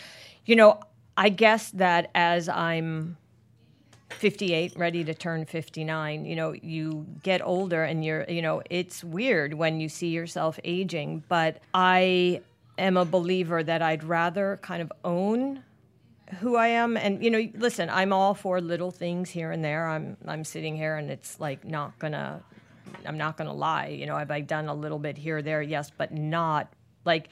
[0.46, 0.80] you know,
[1.18, 3.18] I guess that as I'm
[4.16, 9.04] 58, ready to turn 59, you know, you get older, and you're, you know, it's
[9.04, 11.24] weird when you see yourself aging.
[11.28, 12.42] But I
[12.78, 15.64] am a believer that I'd rather kind of own
[16.40, 19.88] who I am, and you know, listen, I'm all for little things here and there.
[19.88, 22.42] I'm I'm sitting here, and it's like not gonna,
[23.06, 23.88] I'm not gonna lie.
[23.88, 26.74] You know, I've I done a little bit here, there, yes, but not
[27.06, 27.30] like,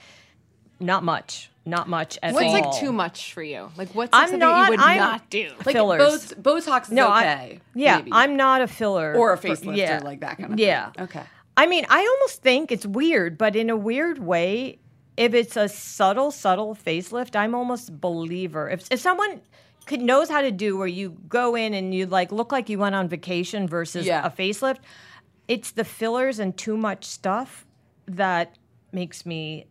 [0.79, 2.51] not much, not much at What's all.
[2.51, 3.69] like too much for you?
[3.77, 5.49] Like what's I'm like something not- you would I'm- not do?
[5.65, 6.33] Like Fillers.
[6.33, 8.11] Both, Botox is No, I- Yeah, maybe.
[8.11, 9.97] I'm not a filler or a for- facelift yeah.
[9.97, 10.91] or like that kind of yeah.
[10.91, 11.03] thing.
[11.05, 11.23] Okay.
[11.55, 14.79] I mean, I almost think it's weird, but in a weird way,
[15.15, 18.69] if it's a subtle, subtle facelift, I'm almost believer.
[18.69, 19.39] If, if someone
[19.85, 22.79] could, knows how to do where you go in and you like look like you
[22.79, 24.25] went on vacation versus Yeah.
[24.25, 24.79] a facelift,
[25.47, 27.65] it's the fillers and too much stuff
[28.07, 28.57] that
[28.91, 29.67] makes me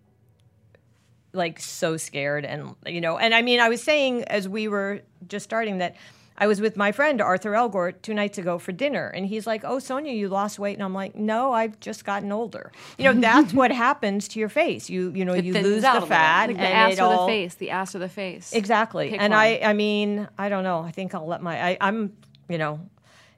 [1.32, 5.00] like so scared and you know and i mean i was saying as we were
[5.28, 5.96] just starting that
[6.36, 9.62] i was with my friend arthur elgort two nights ago for dinner and he's like
[9.64, 10.74] oh sonia you lost weight.
[10.74, 12.70] And i'm like no i've just gotten older.
[12.98, 14.90] You know that's what happens to your face.
[14.90, 17.26] You you know It you lose the fat like the and ass it or all
[17.26, 17.54] the face?
[17.54, 18.52] The ass or the face?
[18.52, 19.10] exactly.
[19.10, 19.40] Pick and one.
[19.40, 20.80] i i mean i don't know.
[20.80, 22.12] I think i'll let my I, i'm
[22.48, 22.80] you know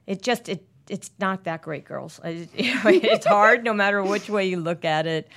[0.05, 2.19] it just it it's not that great girls.
[2.23, 5.27] I, you know, it's hard no matter which way you look at it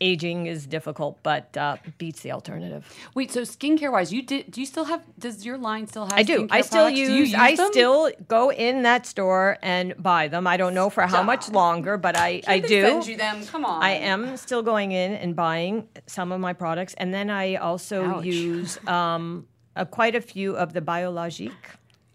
[0.00, 2.84] aging is difficult but uh, beats the alternative
[3.14, 4.50] Wait, so skincare wise, you did?
[4.50, 5.02] Do you still have?
[5.18, 6.12] Does your line still have?
[6.14, 6.46] I do.
[6.46, 6.98] skincare I still products?
[7.00, 7.72] use, use I them?
[7.72, 10.46] still go in that store and buy them.
[10.46, 12.82] I don't know for how much longer, but I, I They do.
[12.82, 13.44] Send you them.
[13.46, 13.82] Come on.
[13.82, 18.04] I am still going in and buying some of my products, and then I also
[18.04, 18.24] Ouch.
[18.24, 19.46] use um,
[19.76, 21.52] uh, quite a few of the Biologique.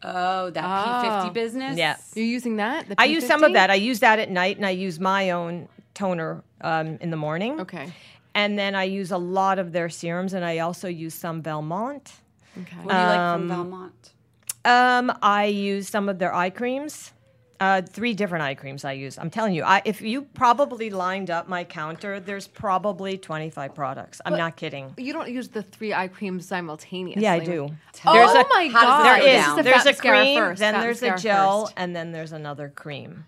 [0.05, 1.77] Oh, that P50 business.
[1.77, 1.95] Yeah.
[2.13, 2.89] You're using that?
[2.89, 3.69] The I use some of that.
[3.69, 7.59] I use that at night, and I use my own toner um, in the morning.
[7.61, 7.91] Okay.
[8.35, 12.13] And then I use a lot of their serums, and I also use some Valmont.
[12.59, 12.75] Okay.
[12.77, 14.13] What do you like Um, from Valmont?
[14.65, 17.11] Um, I use some of their eye creams.
[17.59, 19.17] Uh, three different eye creams I use.
[19.17, 24.19] I'm telling you, I, if you probably lined up my counter, there's probably 25 products.
[24.25, 24.93] I'm not kidding.
[24.97, 27.21] You don't use the three eye creams simultaneously.
[27.23, 27.69] Yeah, I do.
[28.05, 29.03] Oh There's a- my how god!
[29.05, 29.45] that There go is.
[29.45, 29.55] down?
[29.57, 31.73] the There's a cream, first, then there's a gel, first.
[31.77, 33.25] and then there's another cream.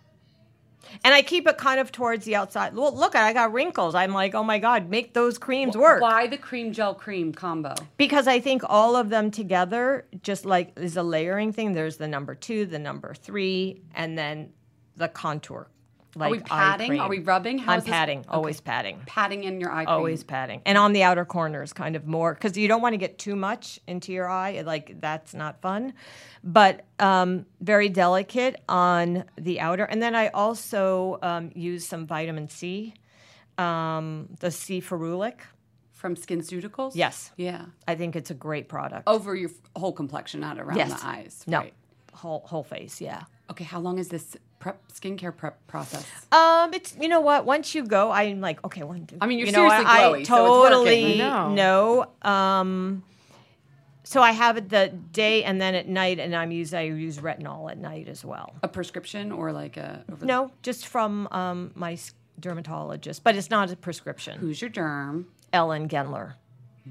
[1.04, 2.76] And I keep it kind of towards the outside.
[2.76, 3.96] Well, look, I got wrinkles.
[3.96, 6.02] I'm like, oh my god, make those creams work.
[6.02, 7.76] Why the cream gel cream combo?
[7.98, 11.74] Because I think all of them together, just like is a layering thing.
[11.74, 14.54] There's the number two, the number three, and then
[14.96, 15.68] the contour.
[16.18, 17.00] Like Are we cream.
[17.02, 17.58] Are we rubbing?
[17.58, 18.20] How I'm is this- patting.
[18.20, 18.30] Okay.
[18.30, 19.02] Always patting.
[19.06, 19.96] Patting in your eye cream.
[19.96, 20.62] Always patting.
[20.66, 23.36] And on the outer corners, kind of more, because you don't want to get too
[23.36, 24.62] much into your eye.
[24.62, 25.94] Like, that's not fun.
[26.44, 29.84] But um, very delicate on the outer.
[29.84, 32.94] And then I also um, use some vitamin C,
[33.58, 35.40] um, the C ferulic.
[35.92, 36.92] from SkinCeuticals.
[36.94, 37.32] Yes.
[37.36, 37.66] Yeah.
[37.88, 39.04] I think it's a great product.
[39.08, 41.02] Over your whole complexion, not around Yes.
[41.02, 41.44] the eyes.
[41.48, 41.74] No, Right.
[42.14, 43.02] whole whole face.
[43.02, 43.24] Yeah.
[43.50, 43.64] Okay.
[43.64, 46.04] How long is this prep skincare prep process?
[46.32, 47.46] Um, it's you know what.
[47.46, 49.06] Once you go, I'm like, okay, one.
[49.06, 50.36] Two, I mean, you're you know, seriously I, glowy, I so
[50.70, 52.08] totally I know.
[52.24, 53.04] Um,
[54.04, 57.20] so I have it the day and then at night, and I'm use I use
[57.20, 58.56] retinol at night as well.
[58.64, 60.04] A prescription or like a?
[60.22, 61.96] No, just from um, my
[62.40, 64.40] dermatologist, but it's not a prescription.
[64.40, 65.26] Who's your derm?
[65.54, 66.34] Ellen Gendler.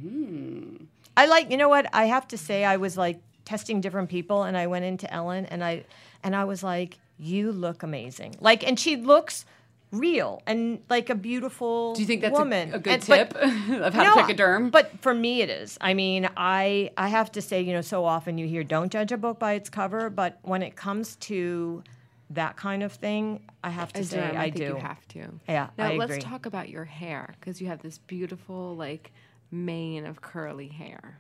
[0.00, 0.76] Hmm.
[1.16, 1.86] I like, you know what?
[1.92, 5.46] I have to say, I was like testing different people, and I went into Ellen,
[5.46, 5.84] and I,
[6.22, 9.44] and I was like, "You look amazing!" Like, and she looks
[9.92, 11.94] real and like a beautiful.
[11.94, 12.74] Do you think that's a- woman.
[12.74, 13.34] a, good And- but- tip
[13.82, 14.70] of how no, to pick a derm?
[14.70, 15.78] But for me, it is.
[15.80, 19.12] I mean, I I have to say, you know, so often you hear don't judge
[19.12, 21.82] a book by its cover, but when it comes to
[22.30, 24.64] that kind of thing, I have to As say derm, I, I think do.
[24.64, 25.18] you have to.
[25.48, 26.22] Yeah, Now I let's agree.
[26.22, 29.12] talk about your hair because you have this beautiful like
[29.52, 31.18] mane of curly hair.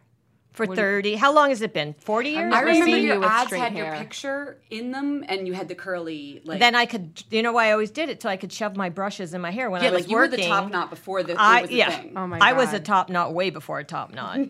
[0.54, 1.94] For thirty, how long has it been?
[1.98, 2.54] Forty years.
[2.54, 5.52] I remember seen your you with ads straight had your picture in them, and you
[5.52, 6.60] had the curly like.
[6.60, 8.88] then I could, you know, why I always did it so I could shove my
[8.88, 11.22] brushes in my hair when yeah, I was like you were the top knot before
[11.24, 12.12] the, I was a yeah, thing.
[12.16, 12.44] Oh my God.
[12.48, 14.38] I was a top knot way before a top knot.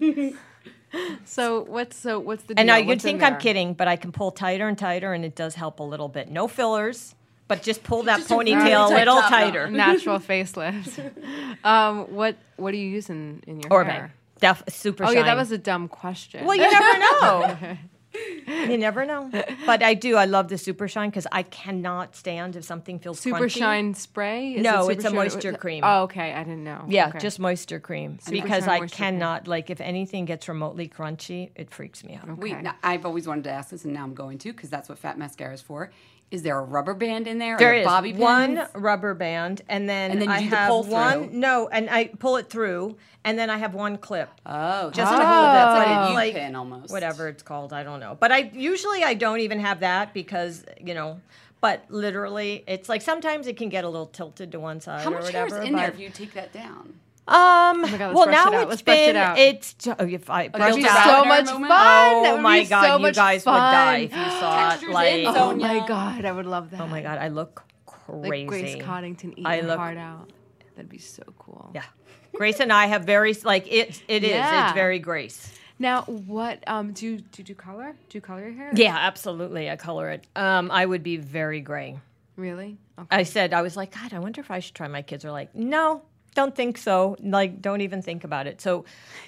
[1.24, 2.60] So what's so what's the deal?
[2.60, 5.34] and now you'd think I'm kidding, but I can pull tighter and tighter, and it
[5.34, 6.30] does help a little bit.
[6.30, 7.16] No fillers,
[7.48, 9.68] but just pull that Just ponytail a little tighter.
[9.68, 11.12] natural facelift.
[11.64, 14.14] um, what what do you use in, in your Or hair?
[14.40, 15.08] Def, super shine.
[15.10, 15.24] Oh shine.
[15.26, 16.44] yeah, that was a dumb question.
[16.44, 17.76] Well, you never know.
[18.68, 19.30] you never know.
[19.66, 20.16] But I do.
[20.16, 23.58] I love the super shine because I cannot stand if something feels Super crunchy.
[23.58, 24.54] Shine spray?
[24.54, 25.82] Is No, it it's a Super Shine- moisture cream.
[25.84, 26.32] Oh, okay.
[26.32, 26.84] I didn't know.
[26.88, 27.18] Yeah, Okay.
[27.18, 29.10] just moisture cream Super because Shine I moisture cream.
[29.18, 32.38] cannot like if anything gets remotely crunchy, it freaks me out.
[32.38, 32.62] Wait, Okay.
[32.62, 34.98] now, I've always wanted to ask this, and now I'm going to because that's what
[34.98, 35.90] fat mascara is for.
[36.34, 37.56] Is there a rubber band in there?
[37.56, 38.20] There is bobby pins?
[38.20, 41.28] one rubber band, and then And then you I do the pull one.
[41.28, 41.38] through?
[41.38, 44.28] No, and I pull it through, and then I have one clip.
[44.44, 46.92] Oh, just just to hold it, That's but like a it's U like pin almost.
[46.92, 47.72] whatever it's called.
[47.72, 51.20] I don't know, but I usually I don't even have that because you know.
[51.60, 55.10] But literally, it's like sometimes it can get a little tilted to one side How
[55.10, 55.62] or much hair whatever.
[55.62, 56.94] is in there if you take that down?
[57.26, 57.36] Um.
[57.36, 58.60] Oh my God, let's well, brush now it out.
[58.62, 59.16] it's Let's brush it been.
[59.16, 59.38] out.
[59.38, 59.74] It's.
[59.88, 61.04] Oh, if I That'd brushed it so out.
[61.22, 61.68] so much moment?
[61.70, 62.26] fun.
[62.26, 63.72] Oh my god, so you much guys would fun.
[63.72, 64.92] die if you saw Textures it.
[64.92, 66.80] Like, so- Oh my god, I would love that.
[66.80, 67.64] oh my god, I look
[68.08, 68.46] like crazy.
[68.74, 70.30] Grace Coddington eating I her look- heart out.
[70.76, 71.70] That'd be so cool.
[71.74, 71.84] Yeah,
[72.34, 74.02] Grace and I have very like it.
[74.08, 74.30] It is.
[74.30, 74.66] Yeah.
[74.66, 75.50] It's very Grace.
[75.78, 77.96] Now, what um do you, do you color?
[78.10, 78.70] Do you color your hair?
[78.74, 79.70] Yeah, absolutely.
[79.70, 80.26] I color it.
[80.36, 81.98] Um, I would be very gray.
[82.36, 82.76] Really?
[82.98, 83.08] Okay.
[83.10, 84.88] I said I was like, God, I wonder if I should try.
[84.88, 86.02] My kids are like, No,
[86.34, 87.16] don't think so.
[87.22, 88.60] Like, don't even think about it.
[88.60, 88.84] So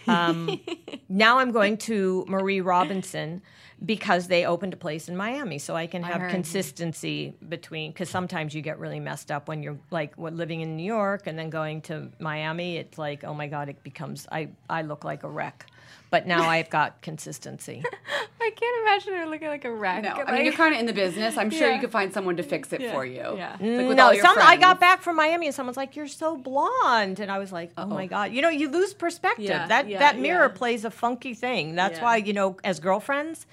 [0.06, 0.60] um,
[1.08, 3.42] now I'm going to Marie Robinson
[3.84, 6.30] because they opened a place in Miami, so I can have heard.
[6.30, 7.92] consistency between.
[7.92, 11.26] Because sometimes you get really messed up when you're like what, living in New York
[11.26, 12.76] and then going to Miami.
[12.76, 15.66] It's like, oh my God, it becomes I I look like a wreck.
[16.10, 17.82] But now I've got consistency.
[18.40, 20.04] I can't imagine her looking like a wreck.
[20.04, 21.36] No, I mean you're kind of in the business.
[21.36, 21.74] I'm sure Yeah.
[21.74, 23.34] you could find someone to fix it for you.
[23.36, 23.56] Yeah.
[23.60, 26.06] Like with no, all your some, I got back from Miami and someone's like, "You're
[26.06, 28.08] so blonde," and I was like, "Oh my oh.
[28.08, 29.46] god!" You know, you lose perspective.
[29.46, 30.56] Yeah, that yeah, that mirror yeah.
[30.58, 31.74] plays a funky thing.
[31.74, 32.04] That's Yeah.
[32.04, 33.46] why you know, as girlfriends,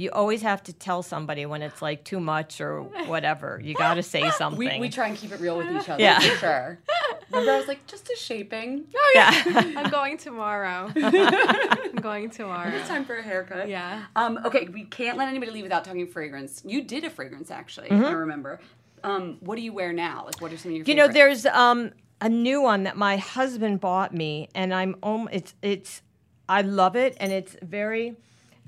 [0.00, 3.60] you always have to tell somebody when it's like too much or whatever.
[3.62, 4.58] You got to say something.
[4.60, 6.18] We, we try and keep it real with each other Yeah.
[6.18, 6.78] for sure.
[7.30, 8.86] Remember, I was like, just a shaping.
[8.94, 9.42] Oh yeah.
[9.46, 9.80] yeah.
[9.80, 10.90] I'm going tomorrow.
[10.94, 12.70] I'm going tomorrow.
[12.70, 13.68] It's time for a haircut.
[13.68, 14.04] Yeah.
[14.16, 16.62] Um, okay, we can't let anybody leave without talking fragrance.
[16.64, 17.88] You did a fragrance actually.
[17.88, 18.04] Mm-hmm.
[18.04, 18.60] I remember.
[19.02, 20.24] Um, what do you wear now?
[20.26, 20.86] Like, what are some of your?
[20.86, 21.90] You know, there's um,
[22.20, 26.02] a new one that my husband bought me, and I'm um, it's it's
[26.48, 28.16] I love it, and it's very.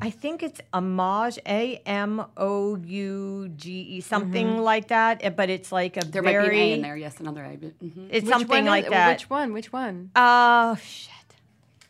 [0.01, 5.21] I think it's Amage, A M O U G E, something like that.
[5.23, 6.11] eh, But it's like a Mm-hmm.
[6.11, 6.43] There very.
[6.45, 6.97] might be an A in there.
[6.97, 7.57] Yes, another A.
[7.57, 8.09] But, mhm.
[8.11, 9.13] It's Which something one is- like that.
[9.13, 9.53] Which one?
[9.53, 10.11] Which one?
[10.17, 11.11] Oh shit!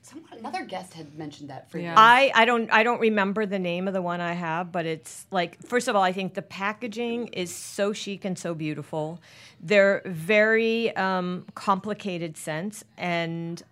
[0.03, 1.99] Someone, another guest had mentioned that for fragrance.
[1.99, 5.25] I I don't I don't remember the name of the one I have, but it's
[5.31, 9.23] like first of all, I think the packaging is so chic and so beautiful.
[9.59, 13.63] They're very um, complicated scents, and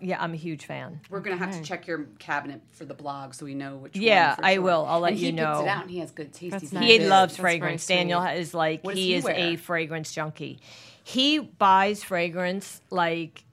[0.00, 1.00] yeah, I'm a huge fan.
[1.10, 3.96] We're gonna have to check your cabinet for the blog so we know which.
[3.96, 4.62] Yeah, one for I sure.
[4.62, 4.86] will.
[4.86, 5.52] I'll let and you he know.
[5.54, 6.72] Picks it out and he has good taste.
[6.72, 6.84] Nice.
[6.84, 7.86] He loves That's fragrance.
[7.86, 10.60] Daniel is like he he is a fragrance junkie.
[11.02, 13.44] He buys fragrance like.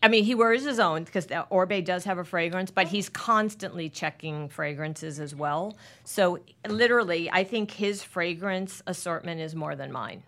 [0.00, 3.08] I mean, he wears his own because the Orbe does have a fragrance, but he's
[3.08, 5.76] constantly checking fragrances as well.
[6.04, 6.38] So,
[6.68, 10.22] literally, I think his fragrance assortment is more than mine.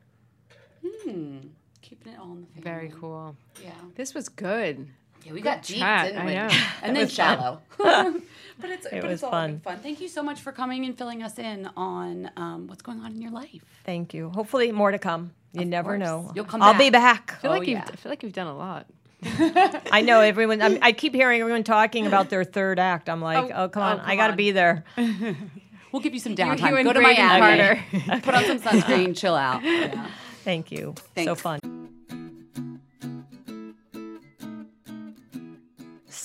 [1.05, 1.38] Hmm.
[1.82, 2.62] Keeping it all in the family.
[2.62, 3.36] Very cool.
[3.62, 3.70] Yeah.
[3.95, 4.88] This was good.
[5.25, 6.35] Yeah, we got deep, chat, didn't I we?
[6.35, 6.49] know.
[6.83, 7.61] And then shallow.
[7.79, 8.23] but
[8.62, 9.61] it's, but was it's all fun.
[9.61, 9.79] fun.
[9.81, 13.12] Thank you so much for coming and filling us in on um, what's going on
[13.12, 13.64] in your life.
[13.85, 14.31] Thank you.
[14.31, 15.33] Hopefully, more to come.
[15.53, 16.01] You never course.
[16.01, 16.33] know.
[16.35, 17.27] You'll come I'll be back.
[17.27, 17.39] back.
[17.39, 17.81] I feel like yeah.
[17.81, 18.87] you've I feel like you've done a lot.
[19.93, 20.62] I know everyone.
[20.62, 23.09] I'm, I keep hearing everyone talking about their third act.
[23.11, 24.85] I'm like, oh, come on, oh, I got to be there.
[25.93, 26.85] We'll give you some you downtime.
[26.85, 27.83] Go to Miami.
[27.97, 28.21] Carter.
[28.23, 29.16] Put on some sunscreen.
[29.16, 29.62] chill out.
[29.64, 30.09] Yeah.
[30.45, 30.95] Thank you.
[31.16, 31.80] So fun.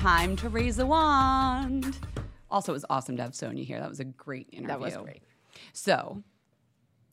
[0.00, 1.98] Time to raise a wand.
[2.50, 3.78] Also, it was awesome to have Sonia here.
[3.78, 4.68] That was a great interview.
[4.68, 5.22] That was great.
[5.74, 6.22] So,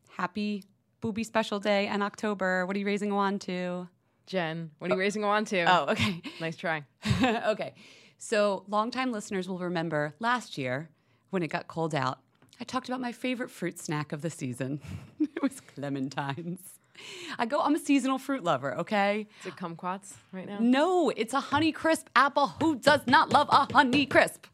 [0.09, 0.63] happy
[1.01, 2.65] booby special day in October.
[2.65, 3.89] What are you raising a wand to?
[4.25, 5.03] Jen, what are you oh.
[5.03, 5.65] raising a wand to?
[5.65, 6.21] Oh, okay.
[6.39, 6.85] Nice try.
[7.21, 7.73] okay.
[8.19, 10.89] So, longtime listeners will remember last year
[11.29, 12.19] when it got cold out,
[12.61, 14.79] I talked about my favorite fruit snack of the season.
[15.19, 16.59] it was clementines.
[17.39, 19.27] I go, I'm a seasonal fruit lover, okay?
[19.41, 20.57] Is it kumquats right now?
[20.59, 22.47] No, it's a honey crisp apple.
[22.61, 24.45] Who does not love a honey crisp?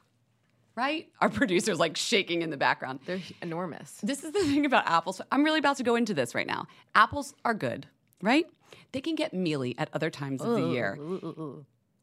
[0.76, 1.10] Right?
[1.22, 3.00] Our producer's like shaking in the background.
[3.06, 4.00] They're enormous.
[4.02, 5.22] This is the thing about apples.
[5.32, 6.68] I'm really about to go into this right now.
[6.96, 7.88] Apples are good,
[8.22, 8.46] right?
[8.91, 10.98] They can get mealy at other times of the year.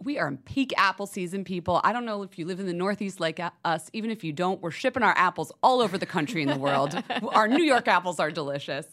[0.03, 1.79] We are in peak apple season, people.
[1.85, 3.91] I don't know if you live in the Northeast like us.
[3.93, 7.01] Even if you don't, we're shipping our apples all over the country and the world.
[7.33, 8.87] our New York apples are delicious.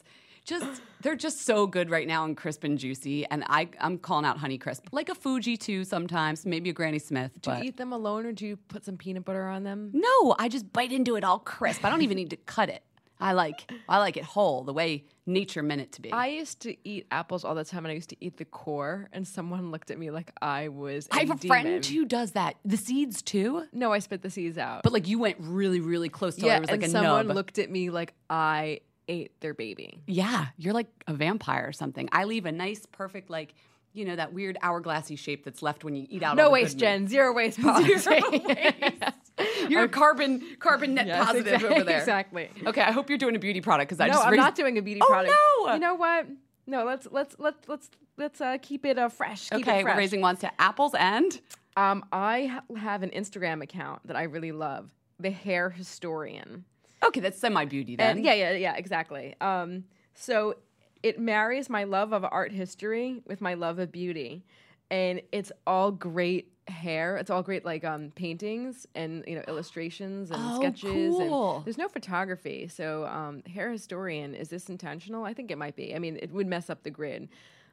[0.48, 3.26] Just they're just so good right now and crisp and juicy.
[3.28, 5.84] And I, I'm calling out Honey Crisp, like a Fuji too.
[5.84, 7.32] Sometimes maybe a Granny Smith.
[7.42, 9.92] Do but you eat them alone or do you put some peanut butter on them?
[9.94, 11.84] no, I just bite into it all crisp.
[11.86, 12.82] I don't even need to cut it.
[13.20, 16.12] I like I like it whole, the way nature meant it to be.
[16.12, 19.10] I used to eat apples all the time and I used to eat the core
[19.12, 22.56] and someone looked at me like I was I have a friend who does that.
[22.64, 24.84] The seeds too, No, I spit the seeds out.
[24.84, 27.36] but like you went really, really close to yeah, it was like and someone nub.
[27.36, 30.02] looked at me like I ate their baby.
[30.08, 32.08] yeah, you're like a vampire or something.
[32.12, 33.54] I leave a nice, perfect, like
[33.94, 36.36] you know that weird hourglassy shape that's left when you eat out.
[36.36, 37.08] No the waste, Jen.
[37.08, 37.98] Zero waste policy.
[37.98, 39.04] Zero waste.
[39.70, 42.00] You're carbon carbon net Yes, positive exactly- over there.
[42.00, 42.50] Exactly.
[42.66, 44.56] Okay, I hope you're doing a beauty product because I no, just I'm raised- not
[44.56, 45.34] doing a beauty Oh, product.
[45.66, 45.74] no!
[45.74, 46.28] You know what?
[46.68, 49.50] No, let's let's let's let's let's uh, keep it uh, fresh.
[49.50, 49.94] Keep Okay, it fresh.
[49.96, 51.40] we're raising wands to apples and
[51.76, 56.66] Um, I ha- have an Instagram account that I really love, the Hair Historian.
[57.04, 58.18] Okay, that's semi beauty then.
[58.18, 59.36] And yeah, yeah, yeah, exactly.
[59.42, 59.84] Um,
[60.14, 60.56] so
[61.04, 64.44] it marries my love of art history with my love of beauty,
[64.90, 67.16] and it's all great hair.
[67.18, 70.82] It's all great like um paintings and you know illustrations and Oh, sketches.
[71.16, 71.56] cool.
[71.58, 72.68] And there's no photography.
[72.68, 75.24] So um, hair historian is this intentional?
[75.24, 75.96] I think it might be.
[75.96, 77.30] I mean, it would mess up the grid.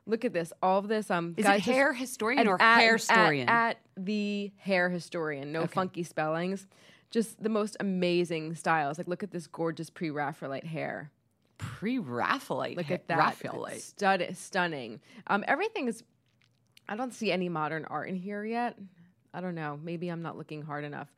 [0.07, 0.53] Look at this.
[0.63, 1.11] All of this.
[1.11, 3.49] Um, Is guys, it hair historian or at- hair historian?
[3.49, 5.51] At, the hair historian.
[5.51, 6.67] No funky spellings.
[7.15, 8.99] Just the most amazing styles.
[8.99, 11.13] Like, look at this gorgeous pre-Raphaelite hair.
[11.59, 12.77] Pre Raphaelite.
[12.77, 13.17] Look at that.
[13.17, 13.83] Raphaelite.
[13.83, 14.99] Stud- stunning.
[15.29, 16.03] Um, everything is.
[16.89, 18.77] I don't see any modern art in here yet.
[19.33, 19.79] I don't know.
[19.81, 21.15] Maybe I'm not looking hard enough.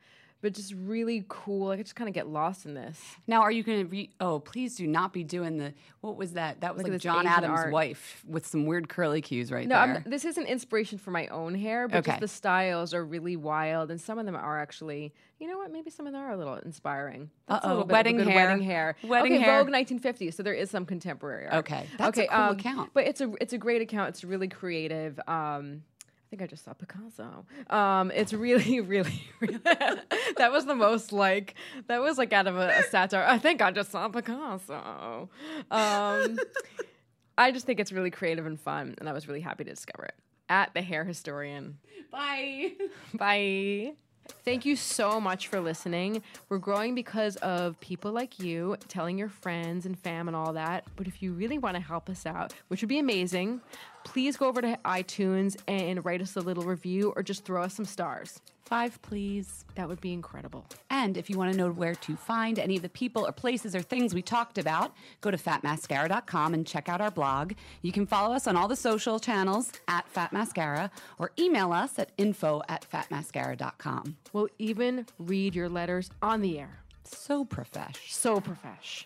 [0.47, 1.67] But just really cool.
[1.67, 2.97] Like I just kind of get lost in this.
[3.27, 4.09] Now, are you going to re?
[4.21, 5.73] Oh, please do not be doing the.
[5.99, 6.61] What was that?
[6.61, 7.73] That was Look like John Asian Adams' art.
[7.73, 9.95] wife with some weird curly cues right No, there.
[10.05, 12.11] I'm, this is an inspiration for my own hair, but Okay.
[12.11, 15.69] just the styles are really wild, and some of them are actually, you know what?
[15.69, 17.29] Maybe some of them are a little inspiring.
[17.49, 18.35] Uh-oh, little bit of a wedding hair.
[18.47, 19.51] wedding hair, Wedding okay, hair.
[19.59, 20.31] Vogue 1950.
[20.31, 21.55] So there is some contemporary art.
[21.55, 22.91] Okay, that's a cool account.
[22.93, 24.07] But it's a it's a great account.
[24.09, 25.19] It's really creative.
[25.27, 25.81] Um,
[26.27, 27.45] I think I just saw Picasso.
[27.69, 29.59] Um, it's really, really, really.
[29.63, 31.55] that was the most like
[31.87, 33.23] that was like out of a, a satire.
[33.25, 35.29] I think I just saw Picasso.
[35.71, 36.37] Um,
[37.37, 40.03] I just think it's really creative and fun, and I was really happy to discover
[40.03, 40.15] it
[40.49, 41.77] at the Hair Historian.
[42.11, 42.73] Bye.
[43.13, 43.93] Bye.
[44.31, 46.21] Thank you so much for listening.
[46.49, 50.85] We're growing because of people like you telling your friends and fam and all that.
[50.95, 53.61] But if you really want to help us out, which would be amazing,
[54.03, 57.73] please go over to iTunes and write us a little review or just throw us
[57.73, 58.39] some stars.
[58.67, 59.63] Five, please.
[59.75, 60.65] That would be incredible.
[60.89, 63.73] And if you want to know where to find any of the people or places
[63.73, 67.53] or things we talked about, go to fatmascara.com and check out our blog.
[67.81, 71.97] You can follow us on all the social channels at Fat Mascara or email us
[71.97, 74.17] at info at fatmascara.com.
[74.33, 76.79] We'll even read your letters on the air.
[77.05, 78.11] So profesh.
[78.11, 79.05] So profesh.